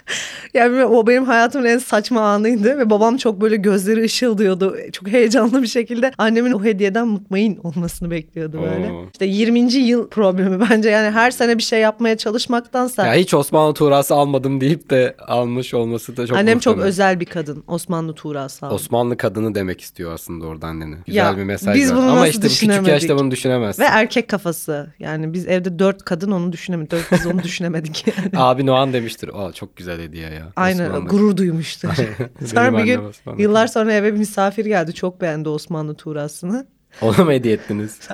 yani 0.55 0.85
o 0.85 1.07
benim 1.07 1.25
hayatımın 1.25 1.67
en 1.67 1.79
saçma 1.79 2.21
anıydı 2.21 2.79
ve 2.79 2.91
babam 2.91 3.17
çok 3.17 3.41
böyle 3.41 3.57
gözleri 3.57 4.03
ışıldıyordu. 4.03 4.77
Çok 4.93 5.09
heyecanlı 5.09 5.63
bir 5.63 5.67
şekilde 5.67 6.13
annemin 6.19 6.53
o 6.53 6.65
hediyeden 6.65 7.09
mutmain 7.09 7.57
olmasını 7.63 8.11
bekliyordu 8.11 8.61
böyle. 8.63 8.93
Oo. 8.93 9.05
İşte 9.13 9.25
20. 9.25 9.61
yıl 9.73 10.09
problemi 10.09 10.61
bence 10.71 10.91
yani 10.91 11.11
her 11.11 11.31
sene 11.31 11.59
bir 11.59 11.63
şey 11.63 11.81
yapmaya 11.81 12.17
çalışmaktansa 12.17 13.07
Ya 13.07 13.15
hiç 13.15 13.35
Osmanlı 13.35 13.75
tuğrası 13.75 14.15
almadım 14.15 14.61
deyip 14.61 14.91
de 14.91 15.17
almış 15.27 15.75
olması 15.75 16.17
da 16.17 16.27
çok 16.27 16.37
annem 16.37 16.59
çok 16.59 16.71
muhtemel. 16.75 16.89
özel 16.89 17.21
bir 17.21 17.27
kadın 17.27 17.65
Osmanlı 17.67 18.15
tuğrası 18.15 18.67
aldı. 18.67 18.75
Osmanlı 18.75 19.17
kadını 19.17 19.55
demek 19.55 19.81
istiyor 19.81 20.13
aslında 20.15 20.47
orada 20.47 20.67
annenin. 20.67 20.99
Güzel 21.07 21.19
Ya, 21.25 21.37
bir 21.37 21.45
mesaj 21.45 21.77
biz 21.77 21.93
var. 21.93 21.99
bunu 21.99 22.11
Ama 22.11 22.29
işte 22.29 22.49
küçük 22.49 22.89
yaşta 22.89 23.19
bunu 23.19 23.31
düşünemezsin. 23.31 23.83
Ve 23.83 23.87
erkek 23.87 24.29
kafası. 24.29 24.93
Yani 24.99 25.33
biz 25.35 25.49
evde 25.49 25.79
dört 25.79 26.03
kadın 26.05 26.31
onu 26.31 26.53
düşünemedik. 26.53 26.93
Dört 26.93 27.09
kız 27.09 27.27
onu 27.27 27.43
düşünemedik 27.43 28.05
yani. 28.07 28.31
Abi 28.37 28.67
Noan 28.67 28.93
demiştir. 28.93 29.31
Aa 29.35 29.53
çok 29.53 29.77
güzel 29.77 29.92
hediye 29.99 30.31
ya. 30.31 30.53
Aynen 30.57 30.91
Osmanlı. 30.91 31.09
gurur 31.09 31.37
duymuştur. 31.37 31.89
Benim 32.19 32.49
sonra 32.49 32.79
bir 32.79 32.85
gün 32.85 33.05
Osmanlı. 33.05 33.43
yıllar 33.43 33.67
sonra 33.67 33.93
eve 33.93 34.13
bir 34.13 34.19
misafir 34.19 34.65
geldi. 34.67 34.95
Çok 34.95 35.21
beğendi 35.21 35.49
Osmanlı 35.49 35.95
tuğrasını. 35.95 36.67
Ona 37.01 37.25
mı 37.25 37.33
hediye 37.33 37.55
ettiniz? 37.55 37.99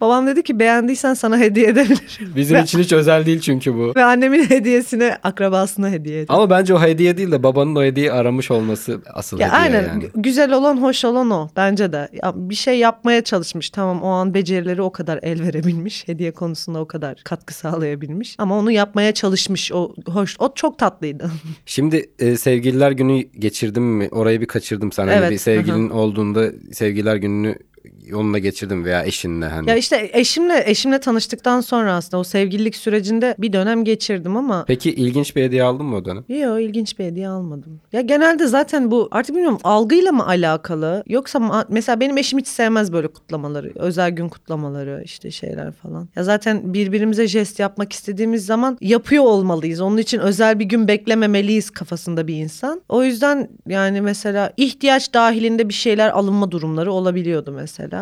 Babam 0.00 0.26
dedi 0.26 0.42
ki 0.42 0.58
beğendiysen 0.58 1.14
sana 1.14 1.38
hediye 1.38 1.66
edebilirim. 1.68 2.32
Bizim 2.36 2.56
Ve- 2.56 2.62
için 2.62 2.78
hiç 2.78 2.92
özel 2.92 3.26
değil 3.26 3.40
çünkü 3.40 3.74
bu. 3.74 3.92
Ve 3.96 4.04
annemin 4.04 4.44
hediyesini 4.50 5.12
akrabasına 5.22 5.90
hediye 5.90 6.20
etti. 6.20 6.32
Ama 6.32 6.50
bence 6.50 6.74
o 6.74 6.80
hediye 6.82 7.16
değil 7.16 7.30
de 7.32 7.42
babanın 7.42 7.74
o 7.76 7.82
hediyeyi 7.82 8.12
aramış 8.12 8.50
olması 8.50 9.00
asıl 9.14 9.38
Ya 9.38 9.46
hediye 9.46 9.60
aynen 9.60 9.88
yani. 9.88 10.04
Gü- 10.04 10.10
güzel 10.14 10.52
olan 10.52 10.76
hoş 10.82 11.04
olan 11.04 11.30
o 11.30 11.48
bence 11.56 11.92
de. 11.92 12.08
Ya 12.22 12.32
bir 12.36 12.54
şey 12.54 12.78
yapmaya 12.78 13.24
çalışmış 13.24 13.70
tamam 13.70 14.02
o 14.02 14.08
an 14.08 14.34
becerileri 14.34 14.82
o 14.82 14.92
kadar 14.92 15.18
el 15.22 15.42
verebilmiş. 15.42 16.08
Hediye 16.08 16.30
konusunda 16.30 16.78
o 16.78 16.86
kadar 16.86 17.14
katkı 17.24 17.54
sağlayabilmiş. 17.54 18.34
Ama 18.38 18.58
onu 18.58 18.70
yapmaya 18.70 19.12
çalışmış 19.14 19.72
o 19.72 19.94
hoş 20.06 20.36
o 20.38 20.52
çok 20.54 20.78
tatlıydı. 20.78 21.30
Şimdi 21.66 22.10
e, 22.18 22.36
sevgililer 22.36 22.90
günü 22.90 23.18
geçirdim 23.20 23.84
mi? 23.84 24.08
Orayı 24.10 24.40
bir 24.40 24.46
kaçırdım 24.46 24.92
sen. 24.92 25.06
Hani 25.08 25.16
Evet, 25.18 25.30
bir 25.30 25.38
sevgilin 25.38 25.90
olduğunda 25.90 26.46
sevgililer 26.72 27.16
gününü 27.16 27.54
yoluna 28.06 28.38
geçirdin 28.38 28.84
veya 28.84 29.04
eşinle 29.04 29.46
hani. 29.46 29.70
Ya 29.70 29.76
işte 29.76 30.10
eşimle 30.12 30.62
eşimle 30.66 31.00
tanıştıktan 31.00 31.60
sonra 31.60 31.94
aslında 31.94 32.20
o 32.20 32.24
sevgililik 32.24 32.76
sürecinde 32.76 33.34
bir 33.38 33.52
dönem 33.52 33.84
geçirdim 33.84 34.36
ama 34.36 34.64
Peki 34.66 34.90
ilginç 34.94 35.36
bir 35.36 35.42
hediye 35.42 35.62
aldın 35.62 35.86
mı 35.86 35.96
o 35.96 36.04
dönem? 36.04 36.24
Yok 36.28 36.60
ilginç 36.60 36.98
bir 36.98 37.04
hediye 37.04 37.28
almadım. 37.28 37.80
Ya 37.92 38.00
genelde 38.00 38.46
zaten 38.46 38.90
bu 38.90 39.08
artık 39.10 39.34
bilmiyorum 39.34 39.58
algıyla 39.64 40.12
mı 40.12 40.26
alakalı 40.26 41.02
yoksa 41.06 41.66
mesela 41.68 42.00
benim 42.00 42.18
eşim 42.18 42.38
hiç 42.38 42.48
sevmez 42.48 42.92
böyle 42.92 43.08
kutlamaları. 43.08 43.72
Özel 43.74 44.10
gün 44.10 44.28
kutlamaları 44.28 45.02
işte 45.04 45.30
şeyler 45.30 45.72
falan. 45.72 46.08
Ya 46.16 46.24
zaten 46.24 46.74
birbirimize 46.74 47.26
jest 47.28 47.58
yapmak 47.58 47.92
istediğimiz 47.92 48.46
zaman 48.46 48.78
yapıyor 48.80 49.24
olmalıyız. 49.24 49.80
Onun 49.80 49.96
için 49.96 50.18
özel 50.18 50.58
bir 50.58 50.64
gün 50.64 50.88
beklememeliyiz 50.88 51.70
kafasında 51.70 52.26
bir 52.26 52.34
insan. 52.34 52.80
O 52.88 53.04
yüzden 53.04 53.48
yani 53.68 54.00
mesela 54.00 54.52
ihtiyaç 54.56 55.14
dahilinde 55.14 55.68
bir 55.68 55.74
şeyler 55.74 56.10
alınma 56.10 56.50
durumları 56.50 56.92
olabiliyordu 56.92 57.52
mesela. 57.52 57.99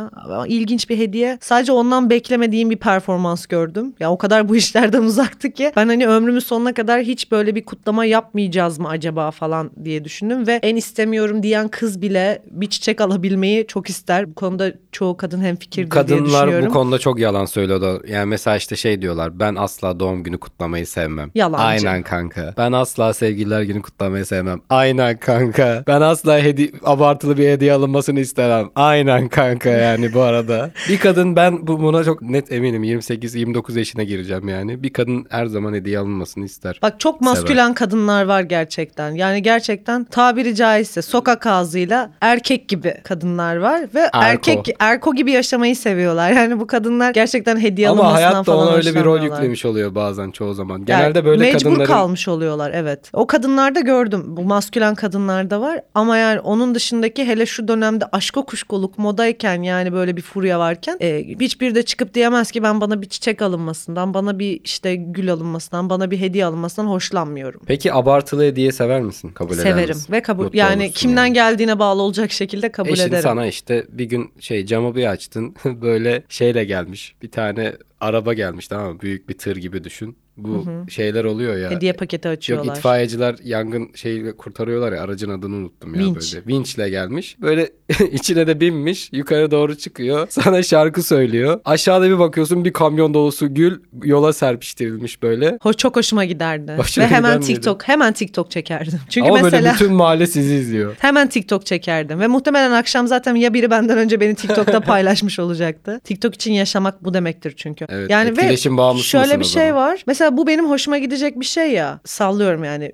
İlginç 0.48 0.90
bir 0.90 0.98
hediye. 0.98 1.38
Sadece 1.40 1.72
ondan 1.72 2.10
beklemediğim 2.10 2.70
bir 2.70 2.76
performans 2.76 3.46
gördüm. 3.46 3.94
Ya 4.00 4.10
o 4.12 4.18
kadar 4.18 4.48
bu 4.48 4.56
işlerden 4.56 5.02
uzaktı 5.08 5.50
ki 5.50 5.72
ben 5.76 5.86
hani 5.88 6.06
ömrümün 6.06 6.38
sonuna 6.38 6.74
kadar 6.74 7.00
hiç 7.02 7.30
böyle 7.32 7.54
bir 7.54 7.64
kutlama 7.64 8.04
yapmayacağız 8.04 8.78
mı 8.78 8.88
acaba 8.88 9.30
falan 9.30 9.70
diye 9.84 10.04
düşündüm 10.04 10.46
ve 10.46 10.60
en 10.62 10.76
istemiyorum 10.76 11.42
diyen 11.42 11.68
kız 11.68 12.02
bile 12.02 12.42
bir 12.50 12.66
çiçek 12.66 13.00
alabilmeyi 13.00 13.66
çok 13.66 13.90
ister. 13.90 14.30
Bu 14.30 14.34
konuda 14.34 14.72
çoğu 14.92 15.16
kadın 15.16 15.40
hemfikirdir 15.40 15.90
diye 15.90 16.02
Kadınlar 16.02 16.24
düşünüyorum. 16.46 16.68
bu 16.68 16.72
konuda 16.72 16.98
çok 16.98 17.18
yalan 17.18 17.44
söylüyordu. 17.44 18.02
Yani 18.08 18.26
mesela 18.26 18.56
işte 18.56 18.76
şey 18.76 19.02
diyorlar. 19.02 19.38
Ben 19.38 19.54
asla 19.54 20.00
doğum 20.00 20.22
günü 20.22 20.38
kutlamayı 20.38 20.86
sevmem. 20.86 21.30
Yalancı. 21.34 21.64
Aynen 21.64 22.02
kanka. 22.02 22.54
Ben 22.56 22.72
asla 22.72 23.14
sevgililer 23.14 23.62
günü 23.62 23.82
kutlamayı 23.82 24.26
sevmem. 24.26 24.60
Aynen 24.70 25.18
kanka. 25.18 25.84
Ben 25.86 26.00
asla 26.00 26.38
hedi 26.38 26.72
abartılı 26.84 27.36
bir 27.36 27.48
hediye 27.48 27.72
alınmasını 27.72 28.20
istemem. 28.20 28.70
Aynen 28.74 29.28
kanka 29.28 29.70
yani 29.78 30.14
bu 30.14 30.20
arada. 30.20 30.70
Bir 30.88 30.98
kadın 30.98 31.36
ben 31.36 31.66
bu 31.66 31.80
buna 31.80 32.04
çok 32.04 32.22
net 32.22 32.52
eminim. 32.52 32.84
28-29 32.84 33.78
yaşına 33.78 34.02
gireceğim 34.02 34.48
yani. 34.48 34.82
Bir 34.82 34.92
kadın 34.92 35.26
her 35.30 35.46
zaman 35.46 35.74
hediye 35.74 35.98
alınmasını 35.98 36.44
ister. 36.44 36.78
Bak 36.82 37.00
çok 37.00 37.20
maskülen 37.20 37.74
kadınlar 37.74 38.24
var 38.24 38.40
gerçekten. 38.40 39.12
Yani 39.12 39.42
gerçekten 39.42 40.04
tabiri 40.04 40.54
caizse 40.54 41.02
sokak 41.02 41.46
ağzıyla 41.46 42.10
erkek 42.20 42.68
gibi 42.68 42.94
kadınlar 43.04 43.56
var 43.56 43.80
ve 43.94 44.10
erkek 44.12 44.68
erko 44.78 45.14
gibi 45.14 45.32
yaşamayı 45.32 45.76
seviyorlar. 45.76 46.32
Yani 46.32 46.60
bu 46.60 46.66
kadınlar 46.66 47.14
gerçekten 47.14 47.60
hediye 47.60 47.88
Ama 47.88 48.02
alınmasından 48.02 48.30
hayat 48.30 48.46
da 48.46 48.52
falan 48.52 48.68
ona 48.68 48.76
öyle 48.76 48.94
bir 48.94 49.04
rol 49.04 49.22
yüklemiş 49.22 49.64
oluyor 49.64 49.94
bazen 49.94 50.30
çoğu 50.30 50.54
zaman. 50.54 50.78
Yani 50.78 50.86
Genelde 50.86 51.24
böyle 51.24 51.40
mecbur 51.40 51.58
kadınların 51.58 51.84
kalmış 51.84 52.28
oluyorlar 52.28 52.70
evet. 52.74 53.10
O 53.12 53.26
kadınlarda 53.26 53.80
gördüm. 53.80 54.24
Bu 54.26 54.42
maskülen 54.42 54.94
kadınlarda 54.94 55.60
var 55.60 55.80
ama 55.94 56.16
yani 56.16 56.40
onun 56.40 56.74
dışındaki 56.74 57.24
hele 57.24 57.46
şu 57.46 57.68
dönemde 57.68 58.04
aşko 58.12 58.46
kuşkoluk 58.46 58.98
modayken 58.98 59.62
yani 59.68 59.92
böyle 59.92 60.16
bir 60.16 60.22
furya 60.22 60.58
varken 60.58 60.96
e, 61.00 61.24
hiçbir 61.40 61.74
de 61.74 61.82
çıkıp 61.82 62.14
diyemez 62.14 62.50
ki 62.50 62.62
ben 62.62 62.80
bana 62.80 63.02
bir 63.02 63.08
çiçek 63.08 63.42
alınmasından, 63.42 64.14
bana 64.14 64.38
bir 64.38 64.60
işte 64.64 64.96
gül 64.96 65.32
alınmasından, 65.32 65.90
bana 65.90 66.10
bir 66.10 66.20
hediye 66.20 66.44
alınmasından 66.44 66.88
hoşlanmıyorum. 66.88 67.60
Peki 67.66 67.92
abartılı 67.92 68.42
hediye 68.44 68.72
sever 68.72 69.00
misin? 69.00 69.28
Kabul 69.30 69.54
eder 69.54 69.62
Severim 69.62 69.88
misin? 69.88 70.12
ve 70.12 70.22
kabul 70.22 70.44
Mutlu 70.44 70.58
yani 70.58 70.92
kimden 70.92 71.24
yani. 71.24 71.34
geldiğine 71.34 71.78
bağlı 71.78 72.02
olacak 72.02 72.32
şekilde 72.32 72.72
kabul 72.72 72.90
Eşin 72.90 73.02
ederim. 73.08 73.22
sana 73.22 73.46
işte 73.46 73.86
bir 73.88 74.04
gün 74.04 74.30
şey 74.40 74.66
camı 74.66 74.94
bir 74.94 75.06
açtın 75.06 75.56
böyle 75.64 76.22
şeyle 76.28 76.64
gelmiş. 76.64 77.14
Bir 77.22 77.30
tane 77.30 77.72
araba 78.00 78.34
gelmiş 78.34 78.68
tamam 78.68 78.92
mı? 78.92 79.00
Büyük 79.00 79.28
bir 79.28 79.38
tır 79.38 79.56
gibi 79.56 79.84
düşün. 79.84 80.16
Bu 80.38 80.64
şeyler 80.90 81.24
oluyor 81.24 81.56
ya. 81.56 81.70
Hediye 81.70 81.92
paketi 81.92 82.28
Yok 82.28 82.36
açıyorlar. 82.36 82.76
itfaiyeciler 82.76 83.36
yangın 83.44 83.90
şeyi 83.94 84.32
kurtarıyorlar 84.32 84.92
ya 84.92 85.02
aracın 85.02 85.30
adını 85.30 85.56
unuttum 85.56 85.94
ya 85.94 86.00
Vinç. 86.00 86.34
böyle. 86.34 86.46
Vinçle 86.46 86.90
gelmiş. 86.90 87.36
Böyle 87.40 87.70
içine 88.12 88.46
de 88.46 88.60
binmiş. 88.60 89.08
Yukarı 89.12 89.50
doğru 89.50 89.74
çıkıyor. 89.74 90.26
Sana 90.30 90.62
şarkı 90.62 91.02
söylüyor. 91.02 91.60
Aşağıda 91.64 92.10
bir 92.10 92.18
bakıyorsun 92.18 92.64
bir 92.64 92.72
kamyon 92.72 93.14
dolusu 93.14 93.54
gül 93.54 93.80
yola 94.02 94.32
serpiştirilmiş 94.32 95.22
böyle. 95.22 95.58
Ho 95.62 95.72
çok 95.72 95.96
hoşuma 95.96 96.24
giderdi. 96.24 96.72
Hoşuna 96.76 97.04
ve 97.04 97.08
hemen 97.08 97.38
miydi? 97.38 97.46
TikTok 97.46 97.88
hemen 97.88 98.12
TikTok 98.12 98.50
çekerdim. 98.50 99.00
Çünkü 99.08 99.28
Ama 99.28 99.40
mesela 99.42 99.62
böyle 99.62 99.74
bütün 99.74 99.92
mahalle 99.92 100.26
sizi 100.26 100.54
izliyor. 100.54 100.96
Hemen 100.98 101.28
TikTok 101.28 101.66
çekerdim 101.66 102.20
ve 102.20 102.26
muhtemelen 102.26 102.70
akşam 102.70 103.06
zaten 103.06 103.34
ya 103.34 103.54
biri 103.54 103.70
benden 103.70 103.98
önce 103.98 104.20
beni 104.20 104.34
TikTok'ta 104.34 104.80
paylaşmış 104.80 105.38
olacaktı. 105.38 106.00
TikTok 106.04 106.34
için 106.34 106.52
yaşamak 106.52 107.04
bu 107.04 107.14
demektir 107.14 107.54
çünkü. 107.56 107.86
Evet, 107.88 108.10
yani 108.10 108.36
bağımlısı 108.76 109.06
şöyle 109.06 109.40
bir 109.40 109.44
şey 109.44 109.74
var. 109.74 110.02
Mesela 110.06 110.27
bu 110.36 110.46
benim 110.46 110.70
hoşuma 110.70 110.98
gidecek 110.98 111.40
bir 111.40 111.44
şey 111.44 111.72
ya. 111.72 112.00
Sallıyorum 112.04 112.64
yani. 112.64 112.92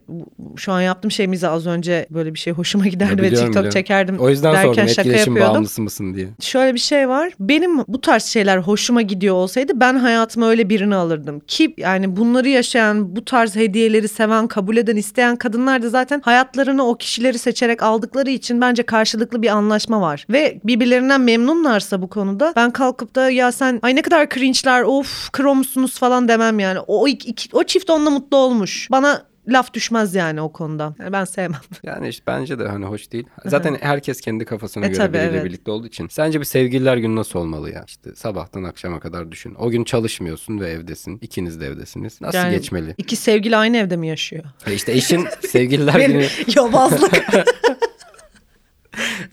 Şu 0.56 0.72
an 0.72 0.80
yaptığım 0.80 1.10
şey 1.10 1.26
mize 1.26 1.48
az 1.48 1.66
önce 1.66 2.06
böyle 2.10 2.34
bir 2.34 2.38
şey 2.38 2.52
hoşuma 2.52 2.86
giderdi 2.86 3.22
ve 3.22 3.28
TikTok 3.30 3.50
biliyorum. 3.50 3.70
çekerdim 3.70 4.16
O 4.18 4.30
yüzden 4.30 4.54
sordum 4.54 4.68
derken 4.68 4.86
şaka 4.86 5.00
etkileşim 5.00 5.32
yapıyordum. 5.32 5.54
bağımlısı 5.54 5.82
mısın 5.82 6.14
diye. 6.14 6.28
Şöyle 6.40 6.74
bir 6.74 6.78
şey 6.78 7.08
var. 7.08 7.32
Benim 7.40 7.78
bu 7.88 8.00
tarz 8.00 8.24
şeyler 8.24 8.58
hoşuma 8.58 9.02
gidiyor 9.02 9.34
olsaydı 9.34 9.72
ben 9.80 9.94
hayatıma 9.94 10.48
öyle 10.48 10.68
birini 10.68 10.94
alırdım. 10.94 11.40
Ki 11.40 11.74
yani 11.76 12.16
bunları 12.16 12.48
yaşayan, 12.48 13.16
bu 13.16 13.24
tarz 13.24 13.56
hediyeleri 13.56 14.08
seven, 14.08 14.46
kabul 14.46 14.76
eden, 14.76 14.96
isteyen 14.96 15.36
kadınlar 15.36 15.82
da 15.82 15.88
zaten 15.88 16.20
hayatlarını 16.24 16.86
o 16.86 16.94
kişileri 16.94 17.38
seçerek 17.38 17.82
aldıkları 17.82 18.30
için 18.30 18.60
bence 18.60 18.82
karşılıklı 18.82 19.42
bir 19.42 19.48
anlaşma 19.48 20.00
var. 20.00 20.26
Ve 20.30 20.60
birbirlerinden 20.64 21.20
memnunlarsa 21.20 22.02
bu 22.02 22.08
konuda 22.08 22.52
ben 22.56 22.70
kalkıp 22.70 23.14
da 23.14 23.30
ya 23.30 23.52
sen 23.52 23.78
ay 23.82 23.96
ne 23.96 24.02
kadar 24.02 24.28
cringe'ler 24.28 24.82
of 24.82 25.32
kro 25.32 25.54
musunuz 25.54 25.98
falan 25.98 26.28
demem 26.28 26.58
yani. 26.58 26.78
O, 26.78 27.02
o, 27.02 27.06
iki- 27.26 27.48
o 27.56 27.64
çift 27.64 27.90
onunla 27.90 28.10
mutlu 28.10 28.36
olmuş. 28.36 28.88
Bana 28.90 29.26
laf 29.48 29.74
düşmez 29.74 30.14
yani 30.14 30.40
o 30.40 30.52
konuda. 30.52 30.94
Yani 30.98 31.12
ben 31.12 31.24
sevmem. 31.24 31.60
Yani 31.82 32.08
işte 32.08 32.22
bence 32.26 32.58
de 32.58 32.68
hani 32.68 32.84
hoş 32.84 33.12
değil. 33.12 33.26
Zaten 33.44 33.76
herkes 33.80 34.20
kendi 34.20 34.44
kafasına 34.44 34.84
E 34.84 34.88
göre 34.88 34.98
tabii, 34.98 35.12
biriyle 35.14 35.30
evet. 35.30 35.44
birlikte 35.44 35.70
olduğu 35.70 35.86
için. 35.86 36.08
Sence 36.08 36.40
bir 36.40 36.44
sevgililer 36.44 36.96
günü 36.96 37.16
nasıl 37.16 37.38
olmalı 37.38 37.70
ya? 37.72 37.84
İşte 37.86 38.14
sabahtan 38.14 38.62
akşama 38.64 39.00
kadar 39.00 39.32
düşün. 39.32 39.54
O 39.58 39.70
gün 39.70 39.84
çalışmıyorsun 39.84 40.60
ve 40.60 40.70
evdesin. 40.70 41.18
İkiniz 41.22 41.60
de 41.60 41.66
evdesiniz. 41.66 42.20
Nasıl 42.20 42.38
Yani 42.38 42.50
geçmeli? 42.50 42.94
İki 42.98 43.16
sevgili 43.16 43.56
aynı 43.56 43.76
evde 43.76 43.96
mi 43.96 44.08
yaşıyor? 44.08 44.44
E 44.66 44.74
işte 44.74 44.92
eşin 44.92 45.26
sevgililer 45.48 46.00
günü 46.08 46.26
yobazlık. 46.56 47.24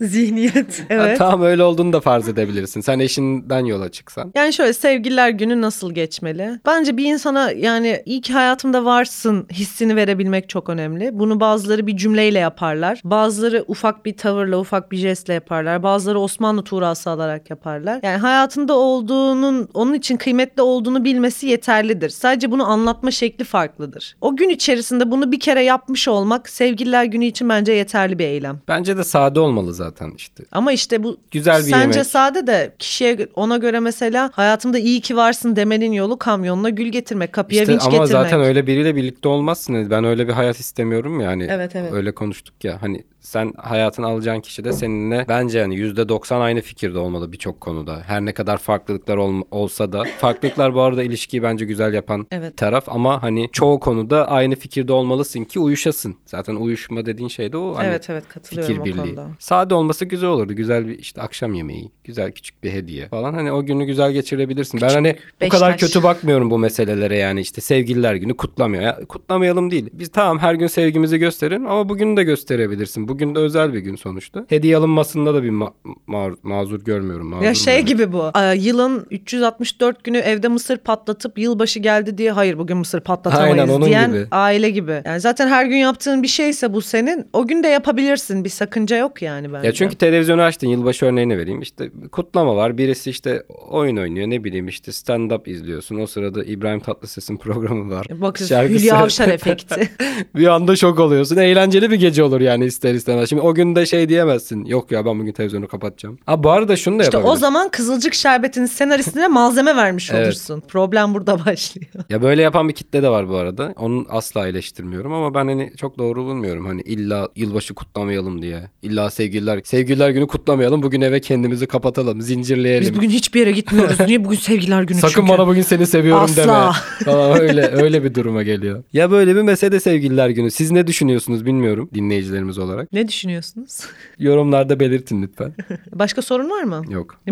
Zihniyet. 0.00 0.80
Ha, 0.80 0.84
Evet. 0.90 1.18
tamam 1.18 1.42
öyle 1.42 1.62
olduğunu 1.62 1.92
da 1.92 2.00
farz 2.00 2.28
edebilirsin. 2.28 2.80
Sen 2.80 2.98
eşinden 2.98 3.64
yola 3.64 3.88
çıksan. 3.88 4.32
Yani 4.34 4.52
şöyle 4.52 4.72
sevgililer 4.72 5.28
günü 5.30 5.60
nasıl 5.60 5.92
geçmeli? 5.94 6.60
Bence 6.66 6.96
bir 6.96 7.04
insana 7.04 7.50
yani 7.50 8.02
iyi 8.06 8.20
ki 8.20 8.32
hayatımda 8.32 8.84
varsın 8.84 9.46
hissini 9.52 9.96
verebilmek 9.96 10.48
çok 10.48 10.68
önemli. 10.68 11.10
Bunu 11.18 11.40
bazıları 11.40 11.86
bir 11.86 11.96
cümleyle 11.96 12.38
yaparlar. 12.38 13.00
Bazıları 13.04 13.64
ufak 13.68 14.04
bir 14.06 14.16
tavırla, 14.16 14.58
ufak 14.58 14.92
bir 14.92 14.96
jestle 14.96 15.34
yaparlar. 15.34 15.82
Bazıları 15.82 16.18
Osmanlı 16.20 16.64
tuğrası 16.64 17.10
alarak 17.10 17.50
yaparlar. 17.50 18.00
Yani 18.02 18.16
hayatında 18.16 18.72
olduğunun, 18.78 19.68
onun 19.74 19.94
için 19.94 20.16
kıymetli 20.16 20.62
olduğunu 20.62 21.04
bilmesi 21.04 21.46
yeterlidir. 21.46 22.08
Sadece 22.10 22.50
bunu 22.50 22.64
anlatma 22.70 23.10
şekli 23.10 23.44
farklıdır. 23.44 24.16
O 24.20 24.36
gün 24.36 24.48
içerisinde 24.48 25.10
bunu 25.10 25.32
bir 25.32 25.40
kere 25.40 25.62
yapmış 25.62 26.08
olmak 26.08 26.48
sevgililer 26.48 27.04
günü 27.04 27.24
için 27.24 27.48
bence 27.48 27.72
yeterli 27.72 28.18
bir 28.18 28.24
eylem. 28.24 28.60
Bence 28.68 28.96
de 28.96 29.04
sade 29.04 29.40
olmalı 29.40 29.74
zaten 29.74 29.81
işte. 30.16 30.44
Ama 30.52 30.72
işte 30.72 31.02
bu 31.02 31.16
Güzel 31.30 31.58
bir 31.58 31.70
sence 31.70 31.98
yemek. 31.98 32.06
sade 32.06 32.46
de 32.46 32.72
kişiye 32.78 33.28
ona 33.34 33.56
göre 33.56 33.80
mesela 33.80 34.30
hayatımda 34.34 34.78
iyi 34.78 35.00
ki 35.00 35.16
varsın 35.16 35.56
demenin 35.56 35.92
yolu 35.92 36.18
kamyonla 36.18 36.68
gül 36.68 36.86
getirmek, 36.88 37.32
kapıya 37.32 37.62
İşte 37.62 37.72
vinç 37.72 37.82
ama 37.82 37.90
getirmek. 37.90 38.10
zaten 38.10 38.40
öyle 38.40 38.66
biriyle 38.66 38.96
birlikte 38.96 39.28
olmazsın. 39.28 39.90
Ben 39.90 40.04
öyle 40.04 40.28
bir 40.28 40.32
hayat 40.32 40.58
istemiyorum 40.58 41.20
yani. 41.20 41.46
Evet, 41.50 41.76
evet. 41.76 41.92
Öyle 41.92 42.12
konuştuk 42.14 42.64
ya. 42.64 42.82
Hani 42.82 43.04
sen 43.22 43.52
hayatını 43.56 44.06
alacağın 44.06 44.40
kişi 44.40 44.64
de 44.64 44.72
seninle 44.72 45.24
bence 45.28 45.58
yani 45.58 45.74
%90 45.76 46.34
aynı 46.40 46.60
fikirde 46.60 46.98
olmalı 46.98 47.32
birçok 47.32 47.60
konuda. 47.60 48.02
Her 48.06 48.24
ne 48.24 48.32
kadar 48.32 48.58
farklılıklar 48.58 49.16
ol- 49.16 49.42
olsa 49.50 49.92
da. 49.92 50.04
Farklılıklar 50.18 50.74
bu 50.74 50.80
arada 50.80 51.02
ilişkiyi 51.02 51.42
bence 51.42 51.64
güzel 51.64 51.94
yapan 51.94 52.26
Evet. 52.30 52.56
taraf 52.56 52.84
ama 52.88 53.22
hani 53.22 53.48
çoğu 53.52 53.80
konuda 53.80 54.28
aynı 54.30 54.54
fikirde 54.56 54.92
olmalısın 54.92 55.44
ki 55.44 55.60
uyuşasın. 55.60 56.16
Zaten 56.26 56.54
uyuşma 56.56 57.06
dediğin 57.06 57.28
şey 57.28 57.52
de 57.52 57.56
o. 57.56 57.74
Hani 57.76 57.86
Evet 57.86 58.10
evet 58.10 58.28
katılıyorum 58.28 58.74
fikir 58.74 58.84
birliği. 58.84 59.00
konuda. 59.14 59.26
Sade 59.38 59.74
olması 59.74 60.04
güzel 60.04 60.28
olurdu. 60.28 60.52
Güzel 60.54 60.86
bir 60.88 60.98
işte 60.98 61.22
akşam 61.22 61.54
yemeği, 61.54 61.90
güzel 62.04 62.32
küçük 62.32 62.64
bir 62.64 62.72
hediye 62.72 63.08
falan. 63.08 63.34
Hani 63.34 63.52
o 63.52 63.64
günü 63.66 63.84
güzel 63.84 64.12
geçirebilirsin. 64.12 64.80
ben 64.80 64.88
hani 64.88 65.16
bu 65.42 65.48
kadar 65.48 65.68
Beşiktaş. 65.68 65.90
kötü 65.92 66.02
bakmıyorum 66.04 66.50
bu 66.50 66.58
meselelere 66.58 67.18
yani 67.18 67.40
işte 67.40 67.60
sevgililer 67.60 68.14
günü 68.14 68.36
kutlamıyor. 68.36 68.82
Ya, 68.82 68.98
kutlamayalım 69.08 69.70
değil. 69.70 69.90
Biz 69.92 70.08
tamam 70.12 70.38
her 70.38 70.54
gün 70.54 70.66
sevgimizi 70.66 71.18
gösterin 71.18 71.64
ama 71.64 71.88
bugün 71.88 72.16
de 72.16 72.22
gösterebilirsin. 72.24 73.08
Bugün 73.12 73.34
de 73.34 73.38
özel 73.38 73.72
bir 73.72 73.78
gün 73.78 73.96
sonuçta. 73.96 74.44
Hediye 74.48 74.76
alınmasında 74.76 75.34
da 75.34 75.42
bir 75.42 75.48
ma- 75.50 75.72
ma- 76.08 76.36
mazur 76.42 76.80
görmüyorum. 76.84 77.26
Mazur 77.26 77.44
Ya 77.44 77.54
şey 77.54 77.64
görüyorum. 77.82 77.86
gibi 78.04 78.12
bu. 78.12 78.30
Aa, 78.34 78.52
yılın 78.52 79.06
364 79.10 80.04
günü 80.04 80.18
evde 80.18 80.48
mısır 80.48 80.76
patlatıp 80.78 81.38
yılbaşı 81.38 81.78
geldi 81.80 82.18
diye 82.18 82.32
hayır 82.32 82.58
bugün 82.58 82.76
mısır 82.76 83.00
patlatamayız 83.00 83.58
Aynen, 83.58 83.72
onun 83.72 83.86
diyen 83.86 84.10
gibi. 84.12 84.26
aile 84.30 84.70
gibi. 84.70 85.02
Yani 85.04 85.20
zaten 85.20 85.48
her 85.48 85.64
gün 85.66 85.76
yaptığın 85.76 86.22
bir 86.22 86.28
şeyse 86.28 86.72
bu 86.72 86.80
senin 86.80 87.26
o 87.32 87.46
gün 87.46 87.62
de 87.62 87.68
yapabilirsin. 87.68 88.44
Bir 88.44 88.48
sakınca 88.50 88.96
yok 88.96 89.22
yani 89.22 89.52
bence. 89.52 89.66
Ya 89.66 89.72
çünkü 89.72 89.94
televizyonu 89.96 90.42
açtın 90.42 90.66
yılbaşı 90.68 91.06
örneğini 91.06 91.38
vereyim. 91.38 91.62
İşte 91.62 91.90
kutlama 92.12 92.56
var. 92.56 92.78
Birisi 92.78 93.10
işte 93.10 93.42
oyun 93.70 93.96
oynuyor 93.96 94.30
ne 94.30 94.44
bileyim 94.44 94.68
işte 94.68 94.92
stand 94.92 95.30
up 95.30 95.48
izliyorsun. 95.48 96.00
O 96.00 96.06
sırada 96.06 96.44
İbrahim 96.44 96.80
Tatlıses'in 96.80 97.36
programı 97.36 97.90
var. 97.94 98.06
Bakın 98.10 98.44
Şarkı 98.46 98.72
Hülya 98.74 98.96
Avşar 99.02 99.28
efekti. 99.28 99.88
bir 100.36 100.46
anda 100.46 100.76
şok 100.76 100.98
oluyorsun. 101.00 101.36
Eğlenceli 101.36 101.90
bir 101.90 101.96
gece 101.96 102.22
olur 102.22 102.40
yani 102.40 102.64
ister 102.64 102.94
istemez. 103.02 103.28
Şimdi 103.30 103.42
o 103.42 103.54
gün 103.54 103.76
de 103.76 103.86
şey 103.86 104.08
diyemezsin. 104.08 104.64
Yok 104.64 104.90
ya 104.92 105.04
ben 105.06 105.18
bugün 105.18 105.32
televizyonu 105.32 105.68
kapatacağım. 105.68 106.18
Ha 106.26 106.44
bu 106.44 106.50
arada 106.50 106.76
şunu 106.76 106.98
da 106.98 107.02
İşte 107.02 107.16
yapabilirsin. 107.16 107.36
o 107.36 107.40
zaman 107.40 107.68
Kızılcık 107.68 108.14
Şerbeti'nin 108.14 108.66
senaristine 108.66 109.28
malzeme 109.28 109.76
vermiş 109.76 110.10
Evet. 110.12 110.26
olursun. 110.26 110.62
Problem 110.68 111.14
burada 111.14 111.44
başlıyor. 111.46 111.86
Ya 112.10 112.22
böyle 112.22 112.42
yapan 112.42 112.68
bir 112.68 112.74
kitle 112.74 113.02
de 113.02 113.08
var 113.08 113.28
bu 113.28 113.36
arada. 113.36 113.74
Onu 113.78 114.06
asla 114.10 114.48
eleştirmiyorum 114.48 115.12
ama 115.12 115.34
ben 115.34 115.46
hani 115.46 115.72
çok 115.76 115.98
doğru 115.98 116.24
bulmuyorum. 116.24 116.66
Hani 116.66 116.80
illa 116.82 117.28
yılbaşı 117.36 117.74
kutlamayalım 117.74 118.42
diye. 118.42 118.70
İlla 118.82 119.10
sevgililer 119.10 119.60
sevgililer 119.64 120.10
günü 120.10 120.26
kutlamayalım. 120.26 120.82
Bugün 120.82 121.00
eve 121.00 121.20
kendimizi 121.20 121.66
kapatalım, 121.66 122.20
zincirleyelim. 122.22 122.82
Biz 122.88 122.96
bugün 122.96 123.10
hiçbir 123.10 123.40
yere 123.40 123.52
gitmiyoruz. 123.52 124.00
Niye 124.06 124.24
bugün 124.24 124.36
sevgililer 124.36 124.82
günü 124.82 124.98
Sakın 124.98 125.14
çünkü? 125.14 125.28
bana 125.32 125.46
bugün 125.46 125.62
seni 125.62 125.86
seviyorum 125.86 126.22
Asla. 126.24 126.42
deme. 126.42 126.54
Falan 127.04 127.40
öyle 127.40 127.66
öyle 127.72 128.04
bir 128.04 128.14
duruma 128.14 128.42
geliyor. 128.42 128.82
Ya 128.92 129.10
böyle 129.10 129.36
bir 129.36 129.42
mesele 129.42 129.80
sevgililer 129.80 130.28
günü. 130.28 130.50
Siz 130.50 130.70
ne 130.70 130.86
düşünüyorsunuz 130.86 131.46
bilmiyorum 131.46 131.90
dinleyicilerimiz 131.94 132.58
olarak. 132.58 132.91
Ne 132.92 133.08
düşünüyorsunuz? 133.08 133.80
Yorumlarda 134.18 134.80
belirtin 134.80 135.22
lütfen. 135.22 135.52
Başka 135.92 136.22
sorun 136.22 136.50
var 136.50 136.62
mı? 136.62 136.82
Yok. 136.90 137.20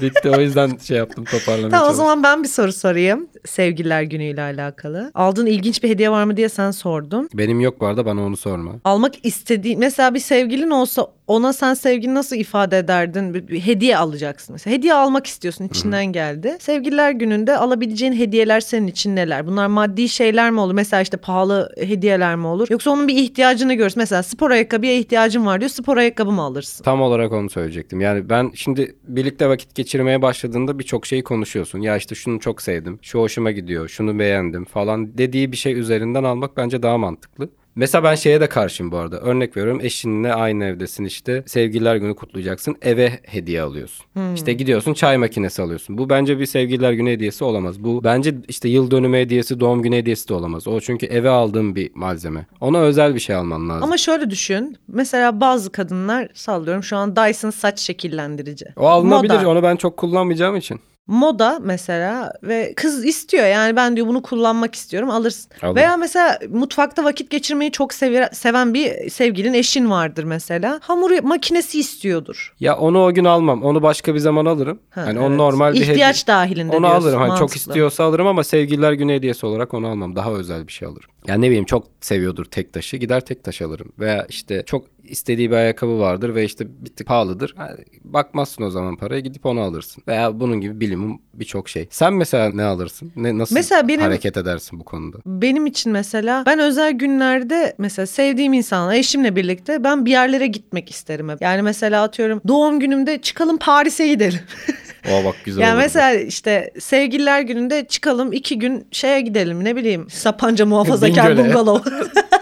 Bitti 0.00 0.30
o 0.30 0.40
yüzden 0.40 0.76
şey 0.76 0.96
yaptım 0.96 1.24
toparlamaya 1.24 1.70
Tamam 1.70 1.84
o 1.84 1.86
çalıştım. 1.86 1.96
zaman 1.96 2.22
ben 2.22 2.42
bir 2.42 2.48
soru 2.48 2.72
sorayım. 2.72 3.28
Sevgililer 3.44 4.02
günüyle 4.02 4.42
alakalı. 4.42 5.10
Aldığın 5.14 5.46
ilginç 5.46 5.82
bir 5.82 5.88
hediye 5.88 6.10
var 6.10 6.24
mı 6.24 6.36
diye 6.36 6.48
sen 6.48 6.70
sordun. 6.70 7.28
Benim 7.34 7.60
yok 7.60 7.80
bu 7.80 7.86
arada 7.86 8.06
bana 8.06 8.22
onu 8.22 8.36
sorma. 8.36 8.72
Almak 8.84 9.14
istediğin 9.26 9.80
mesela 9.80 10.14
bir 10.14 10.20
sevgilin 10.20 10.70
olsa 10.70 11.06
ona 11.26 11.52
sen 11.52 11.74
sevgini 11.74 12.14
nasıl 12.14 12.36
ifade 12.36 12.78
ederdin? 12.78 13.34
Bir, 13.34 13.48
bir 13.48 13.60
hediye 13.60 13.96
alacaksın 13.96 14.52
mesela. 14.52 14.76
Hediye 14.76 14.94
almak 14.94 15.26
istiyorsun 15.26 15.64
içinden 15.64 16.06
geldi. 16.12 16.56
Sevgililer 16.60 17.10
gününde 17.10 17.56
alabileceğin 17.56 18.12
hediyeler 18.12 18.60
senin 18.60 18.86
için 18.86 19.16
neler? 19.16 19.46
Bunlar 19.46 19.66
maddi 19.66 20.08
şeyler 20.08 20.50
mi 20.50 20.60
olur? 20.60 20.74
Mesela 20.74 21.02
işte 21.02 21.16
pahalı 21.16 21.72
hediyeler 21.78 22.36
mi 22.36 22.46
olur? 22.46 22.66
Yoksa 22.70 22.90
onun 22.90 23.08
bir 23.08 23.16
ihtiyacını 23.16 23.74
görürsün. 23.74 24.00
Mesela 24.00 24.22
spor 24.22 24.50
ayakkabıya 24.50 24.98
ihtiyacın 24.98 25.46
var 25.46 25.60
diyor. 25.60 25.70
Spor 25.70 25.96
ayakkabı 25.96 26.32
mı 26.32 26.42
alırsın? 26.42 26.84
Tam 26.84 27.02
olarak 27.02 27.32
onu 27.32 27.50
söyleyecektim. 27.50 28.00
Yani 28.00 28.28
ben 28.30 28.50
şimdi 28.54 28.96
birlikte 29.08 29.48
vakit 29.48 29.74
geçirmeye 29.74 30.22
başladığında 30.22 30.78
birçok 30.78 31.06
şeyi 31.06 31.24
konuşuyorsun. 31.24 31.80
Ya 31.80 31.96
işte 31.96 32.14
şunu 32.14 32.40
çok 32.40 32.62
sevdim, 32.62 32.98
şu 33.02 33.20
hoşuma 33.20 33.50
gidiyor, 33.50 33.88
şunu 33.88 34.18
beğendim 34.18 34.64
falan 34.64 35.18
dediği 35.18 35.52
bir 35.52 35.56
şey 35.56 35.78
üzerinden 35.78 36.24
almak 36.24 36.56
bence 36.56 36.82
daha 36.82 36.98
mantıklı. 36.98 37.48
Mesela 37.76 38.04
ben 38.04 38.14
şeye 38.14 38.40
de 38.40 38.46
karşıyım 38.48 38.92
bu 38.92 38.96
arada. 38.96 39.20
Örnek 39.20 39.56
veriyorum 39.56 39.80
eşinle 39.82 40.34
aynı 40.34 40.64
evdesin 40.64 41.04
işte. 41.04 41.42
Sevgililer 41.46 41.96
günü 41.96 42.14
kutlayacaksın. 42.14 42.76
Eve 42.82 43.20
hediye 43.22 43.62
alıyorsun. 43.62 44.06
İşte 44.34 44.52
gidiyorsun 44.52 44.94
çay 44.94 45.16
makinesi 45.16 45.62
alıyorsun. 45.62 45.98
Bu 45.98 46.08
bence 46.10 46.38
bir 46.38 46.46
sevgililer 46.46 46.92
günü 46.92 47.10
hediyesi 47.10 47.44
olamaz. 47.44 47.84
Bu 47.84 48.04
bence 48.04 48.34
işte 48.48 48.68
yıl 48.68 48.90
dönümü 48.90 49.16
hediyesi, 49.18 49.60
doğum 49.60 49.82
günü 49.82 49.96
hediyesi 49.96 50.28
de 50.28 50.34
olamaz. 50.34 50.68
O 50.68 50.80
çünkü 50.80 51.06
eve 51.06 51.28
aldığın 51.30 51.74
bir 51.76 51.90
malzeme. 51.94 52.46
Ona 52.60 52.78
özel 52.80 53.14
bir 53.14 53.20
şey 53.20 53.36
alman 53.36 53.68
lazım. 53.68 53.82
Ama 53.82 53.96
şöyle 53.96 54.30
düşün. 54.30 54.76
Mesela 54.88 55.40
bazı 55.40 55.72
kadınlar 55.72 56.28
sallıyorum 56.34 56.82
şu 56.82 56.96
an 56.96 57.16
Dyson 57.16 57.50
saç 57.50 57.80
şekillendirici. 57.80 58.66
o 58.76 58.86
alınabilir. 58.86 59.34
Moda. 59.34 59.48
Onu 59.50 59.62
ben 59.62 59.76
çok 59.76 59.96
kullanmayacağım 59.96 60.56
için. 60.56 60.80
Moda 61.06 61.58
mesela 61.62 62.32
ve 62.42 62.72
kız 62.76 63.04
istiyor 63.04 63.46
yani 63.46 63.76
ben 63.76 63.96
diyor 63.96 64.06
bunu 64.06 64.22
kullanmak 64.22 64.74
istiyorum 64.74 65.10
alırsın. 65.10 65.50
Alırım. 65.62 65.76
Veya 65.76 65.96
mesela 65.96 66.38
mutfakta 66.48 67.04
vakit 67.04 67.30
geçirmeyi 67.30 67.72
çok 67.72 67.94
sever, 67.94 68.28
seven 68.32 68.74
bir 68.74 69.10
sevgilin 69.10 69.54
eşin 69.54 69.90
vardır 69.90 70.24
mesela. 70.24 70.80
Hamur 70.82 71.22
makinesi 71.22 71.80
istiyordur. 71.80 72.54
Ya 72.60 72.76
onu 72.76 73.04
o 73.04 73.14
gün 73.14 73.24
almam. 73.24 73.62
Onu 73.62 73.82
başka 73.82 74.14
bir 74.14 74.18
zaman 74.18 74.44
alırım. 74.44 74.78
Ha, 74.90 75.02
hani 75.06 75.18
evet. 75.18 75.36
normal 75.36 75.74
bir 75.74 75.80
İhtiyaç 75.80 76.22
hediye. 76.22 76.36
dahilinde 76.36 76.76
Onu 76.76 76.86
diyorsun, 76.86 77.08
alırım. 77.08 77.20
Hani 77.20 77.38
çok 77.38 77.56
istiyorsa 77.56 78.04
alırım 78.04 78.26
ama 78.26 78.44
sevgililer 78.44 78.92
günü 78.92 79.12
hediyesi 79.14 79.46
olarak 79.46 79.74
onu 79.74 79.88
almam. 79.88 80.16
Daha 80.16 80.32
özel 80.32 80.66
bir 80.66 80.72
şey 80.72 80.88
alırım. 80.88 81.10
Yani 81.26 81.40
ne 81.42 81.46
bileyim 81.46 81.64
çok 81.64 81.86
seviyordur 82.00 82.44
tek 82.44 82.72
taşı. 82.72 82.96
Gider 82.96 83.20
tek 83.20 83.44
taş 83.44 83.62
alırım. 83.62 83.92
Veya 83.98 84.26
işte 84.28 84.62
çok 84.66 84.93
istediği 85.04 85.50
bir 85.50 85.56
ayakkabı 85.56 85.98
vardır 85.98 86.34
ve 86.34 86.44
işte 86.44 86.66
bir 86.84 86.90
tık 86.90 87.06
pahalıdır. 87.06 87.54
Ha, 87.56 87.70
bakmazsın 88.04 88.62
o 88.64 88.70
zaman 88.70 88.96
paraya 88.96 89.20
gidip 89.20 89.46
onu 89.46 89.60
alırsın. 89.60 90.02
Veya 90.08 90.40
bunun 90.40 90.60
gibi 90.60 90.80
bilimum 90.80 91.20
birçok 91.34 91.68
şey. 91.68 91.88
Sen 91.90 92.12
mesela 92.14 92.50
ne 92.54 92.62
alırsın? 92.64 93.12
Ne 93.16 93.38
nasıl 93.38 93.54
Mesela 93.54 93.88
benim- 93.88 94.00
hareket 94.00 94.36
edersin 94.36 94.80
bu 94.80 94.84
konuda? 94.84 95.16
Benim 95.26 95.66
için 95.66 95.92
mesela 95.92 96.42
ben 96.46 96.58
özel 96.58 96.92
günlerde 96.92 97.74
mesela 97.78 98.06
sevdiğim 98.06 98.52
insanla 98.52 98.96
eşimle 98.96 99.36
birlikte 99.36 99.84
ben 99.84 100.04
bir 100.04 100.10
yerlere 100.10 100.46
gitmek 100.46 100.90
isterim 100.90 101.28
hep. 101.28 101.42
Yani 101.42 101.62
mesela 101.62 102.02
atıyorum 102.02 102.40
doğum 102.48 102.80
günümde 102.80 103.20
çıkalım 103.20 103.56
Paris'e 103.58 104.08
gidelim. 104.08 104.40
O 105.12 105.24
bak 105.24 105.34
güzel 105.44 105.62
Yani 105.62 105.76
mesela 105.76 106.14
işte 106.14 106.70
sevgililer 106.80 107.40
gününde 107.40 107.84
çıkalım 107.86 108.32
iki 108.32 108.58
gün 108.58 108.86
şeye 108.90 109.20
gidelim 109.20 109.64
ne 109.64 109.76
bileyim 109.76 110.06
Sapanca 110.10 110.66
muhafazakar 110.74 111.36
bungalov. 111.38 111.78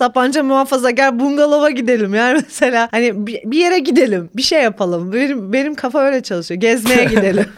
Sapanca 0.00 0.42
muhafazakar 0.42 1.20
bungalova 1.20 1.70
gidelim 1.70 2.14
yani 2.14 2.34
mesela 2.46 2.88
hani 2.90 3.26
bir, 3.26 3.40
bir 3.44 3.58
yere 3.58 3.78
gidelim 3.78 4.30
bir 4.36 4.42
şey 4.42 4.62
yapalım 4.62 5.12
benim 5.12 5.52
benim 5.52 5.74
kafa 5.74 6.00
öyle 6.06 6.22
çalışıyor 6.22 6.60
gezmeye 6.60 7.04
gidelim 7.10 7.44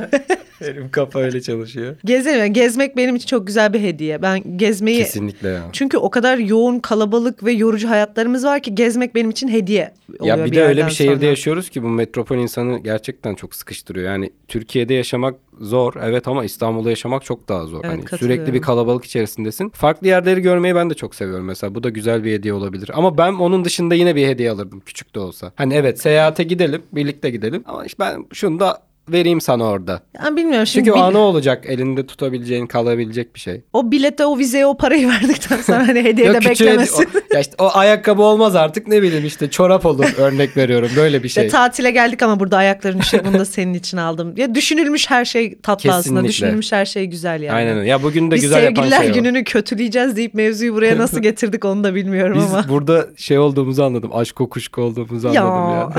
Benim 0.60 0.90
kafa 0.90 1.18
öyle 1.20 1.40
çalışıyor. 1.40 1.96
gezelim 2.04 2.38
Yani 2.38 2.52
gezmek 2.52 2.96
benim 2.96 3.16
için 3.16 3.26
çok 3.26 3.46
güzel 3.46 3.72
bir 3.72 3.80
hediye 3.80 4.22
ben 4.22 4.58
gezmeyi 4.58 4.98
Kesinlikle 4.98 5.48
ya. 5.48 5.62
çünkü 5.72 5.98
o 5.98 6.10
kadar 6.10 6.38
yoğun 6.38 6.78
kalabalık 6.78 7.44
ve 7.44 7.52
yorucu 7.52 7.88
hayatlarımız 7.88 8.44
var 8.44 8.60
ki 8.60 8.74
gezmek 8.74 9.14
benim 9.14 9.30
için 9.30 9.48
hediye 9.48 9.94
oluyor 10.18 10.38
Ya 10.38 10.44
bir 10.44 10.54
de 10.54 10.64
öyle 10.64 10.86
bir 10.86 10.90
şehirde 10.90 11.14
sonra. 11.16 11.26
yaşıyoruz 11.26 11.70
ki 11.70 11.82
bu 11.82 11.88
metropol 11.88 12.36
insanı 12.36 12.78
gerçekten 12.78 13.34
çok 13.34 13.54
sıkıştırıyor. 13.54 14.06
Yani 14.06 14.30
Türkiye'de 14.48 14.94
yaşamak 14.94 15.34
zor 15.60 15.94
evet 16.02 16.28
ama 16.28 16.44
İstanbul'da 16.44 16.90
yaşamak 16.90 17.24
çok 17.24 17.48
daha 17.48 17.66
zor. 17.66 17.80
Evet, 17.84 18.04
hani 18.10 18.18
sürekli 18.20 18.54
bir 18.54 18.60
kalabalık 18.62 19.04
içerisindesin. 19.04 19.68
Farklı 19.68 20.06
yerleri 20.06 20.40
görmeyi 20.40 20.74
ben 20.74 20.90
de 20.90 20.94
çok 20.94 21.14
seviyorum 21.14 21.46
mesela. 21.46 21.74
Bu 21.74 21.82
da 21.82 21.88
güzel 21.88 22.24
bir 22.24 22.27
hediye 22.32 22.54
olabilir. 22.54 22.90
Ama 22.94 23.18
ben 23.18 23.32
onun 23.32 23.64
dışında 23.64 23.94
yine 23.94 24.16
bir 24.16 24.28
hediye 24.28 24.50
alırdım 24.50 24.80
küçük 24.80 25.14
de 25.14 25.20
olsa. 25.20 25.52
Hani 25.56 25.74
evet 25.74 26.00
seyahate 26.00 26.42
gidelim, 26.42 26.82
birlikte 26.92 27.30
gidelim 27.30 27.62
ama 27.66 27.84
işte 27.84 27.96
ben 28.04 28.26
şunu 28.32 28.60
da 28.60 28.87
vereyim 29.12 29.40
sana 29.40 29.64
orada. 29.64 30.00
Ben 30.24 30.36
bilmiyorum 30.36 30.66
şimdi 30.66 30.84
Çünkü 30.86 30.92
o 30.92 30.96
bil- 30.96 31.02
anı 31.06 31.18
olacak 31.18 31.64
elinde 31.66 32.06
tutabileceğin, 32.06 32.66
kalabilecek 32.66 33.34
bir 33.34 33.40
şey. 33.40 33.62
o 33.72 33.90
bilete 33.92 34.26
o 34.26 34.38
vizeye 34.38 34.66
o 34.66 34.76
parayı 34.76 35.08
verdikten 35.22 35.56
sonra 35.62 35.88
hani 35.88 36.04
hediye 36.04 36.34
de 36.34 36.40
beklemesin. 36.44 37.04
o- 37.04 37.34
ya 37.34 37.40
işte 37.40 37.54
o 37.58 37.70
ayakkabı 37.74 38.22
olmaz 38.22 38.56
artık 38.56 38.88
ne 38.88 39.02
bileyim 39.02 39.26
işte 39.26 39.50
çorap 39.50 39.86
olur 39.86 40.04
örnek 40.18 40.56
veriyorum 40.56 40.90
böyle 40.96 41.22
bir 41.22 41.28
şey. 41.28 41.46
İşte 41.46 41.56
tatile 41.58 41.90
geldik 41.90 42.22
ama 42.22 42.40
burada 42.40 42.56
ayakların 42.56 42.98
üşüyor 42.98 43.24
bunu 43.24 43.38
da 43.38 43.44
senin 43.44 43.74
için 43.74 43.96
aldım. 43.96 44.34
Ya 44.36 44.54
düşünülmüş 44.54 45.10
her 45.10 45.24
şey 45.24 45.58
tatlı 45.60 45.90
aslında. 45.92 46.02
Kesinlikle. 46.22 46.28
Düşünülmüş 46.28 46.72
her 46.72 46.84
şey 46.86 47.06
güzel 47.06 47.42
yani. 47.42 47.56
Aynen. 47.56 47.82
Ya 47.84 48.02
bugün 48.02 48.30
de 48.30 48.34
Biz 48.34 48.42
güzel 48.42 48.62
yapan 48.62 48.74
sevgililer 48.82 49.00
şey 49.02 49.10
o. 49.10 49.14
gününü 49.14 49.44
kötüleyeceğiz 49.44 50.16
deyip 50.16 50.34
mevzuyu 50.34 50.74
buraya 50.74 50.98
nasıl 50.98 51.20
getirdik 51.22 51.64
onu 51.64 51.84
da 51.84 51.94
bilmiyorum 51.94 52.38
Biz 52.44 52.54
ama. 52.54 52.64
burada 52.68 53.06
şey 53.16 53.38
olduğumuzu 53.38 53.82
anladım. 53.82 54.10
Aşk 54.14 54.36
kokuşku 54.36 54.82
olduğumuzu 54.82 55.28
anladım 55.28 55.44
ya. 55.70 55.90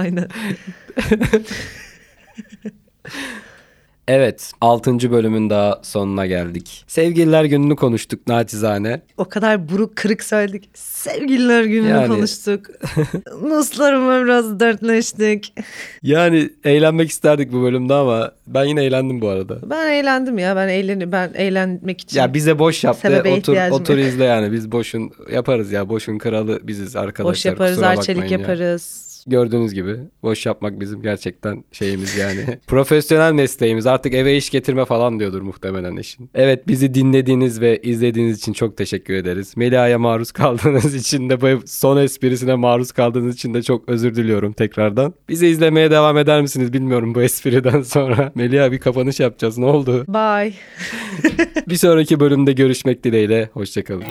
Aynen. 0.00 0.28
Evet 4.10 4.52
6. 4.60 5.10
bölümün 5.10 5.50
daha 5.50 5.80
sonuna 5.82 6.26
geldik. 6.26 6.84
Sevgililer 6.86 7.44
gününü 7.44 7.76
konuştuk 7.76 8.26
naçizane. 8.26 9.00
O 9.16 9.24
kadar 9.24 9.68
buruk 9.68 9.96
kırık 9.96 10.24
söyledik. 10.24 10.70
Sevgililer 10.74 11.64
gününü 11.64 11.88
Yani- 11.88 12.08
konuştuk. 12.08 12.66
Nuslarıma 13.42 14.24
biraz 14.24 14.60
dertleştik. 14.60 15.54
Yani 16.02 16.50
eğlenmek 16.64 17.10
isterdik 17.10 17.52
bu 17.52 17.62
bölümde 17.62 17.94
ama 17.94 18.32
ben 18.46 18.64
yine 18.64 18.84
eğlendim 18.84 19.20
bu 19.20 19.28
arada. 19.28 19.70
Ben 19.70 19.92
eğlendim 19.92 20.38
ya. 20.38 20.56
Ben 20.56 20.68
eğlen 20.68 21.12
ben 21.12 21.30
eğlenmek 21.34 22.00
için. 22.00 22.18
Ya 22.18 22.34
bize 22.34 22.58
boş 22.58 22.84
yaptı. 22.84 23.22
Otur 23.38 23.70
otur 23.70 23.98
izle 23.98 24.24
yani. 24.24 24.52
Biz 24.52 24.72
boşun 24.72 25.10
yaparız 25.32 25.72
ya. 25.72 25.88
Boşun 25.88 26.18
kralı 26.18 26.60
biziz 26.62 26.96
arkadaşlar. 26.96 27.32
Boş 27.32 27.44
yaparız, 27.46 27.82
arçelik 27.82 28.30
ya. 28.30 28.38
yaparız. 28.38 29.09
Gördüğünüz 29.26 29.74
gibi 29.74 29.96
boş 30.22 30.46
yapmak 30.46 30.80
bizim 30.80 31.02
gerçekten 31.02 31.64
şeyimiz 31.72 32.16
yani. 32.16 32.58
Profesyonel 32.66 33.32
mesleğimiz. 33.32 33.86
Artık 33.86 34.14
eve 34.14 34.36
iş 34.36 34.50
getirme 34.50 34.84
falan 34.84 35.20
diyordur 35.20 35.42
muhtemelen 35.42 35.96
eşin. 35.96 36.30
Evet 36.34 36.68
bizi 36.68 36.94
dinlediğiniz 36.94 37.60
ve 37.60 37.80
izlediğiniz 37.82 38.38
için 38.38 38.52
çok 38.52 38.76
teşekkür 38.76 39.14
ederiz. 39.14 39.56
Melia'ya 39.56 39.98
maruz 39.98 40.32
kaldığınız 40.32 40.94
için 41.00 41.30
de 41.30 41.40
bu 41.40 41.66
son 41.66 41.96
esprisine 41.96 42.54
maruz 42.54 42.92
kaldığınız 42.92 43.34
için 43.34 43.54
de 43.54 43.62
çok 43.62 43.88
özür 43.88 44.14
diliyorum 44.14 44.52
tekrardan. 44.52 45.14
Bizi 45.28 45.46
izlemeye 45.46 45.90
devam 45.90 46.18
eder 46.18 46.42
misiniz 46.42 46.72
bilmiyorum 46.72 47.14
bu 47.14 47.22
espriden 47.30 47.82
sonra. 47.82 48.32
Melia 48.34 48.72
bir 48.72 48.78
kapanış 48.78 49.20
yapacağız 49.20 49.58
ne 49.58 49.64
oldu? 49.64 50.04
Bye. 50.08 50.52
bir 51.68 51.76
sonraki 51.76 52.20
bölümde 52.20 52.52
görüşmek 52.52 53.04
dileğiyle. 53.04 53.50
Hoşçakalın. 53.52 54.04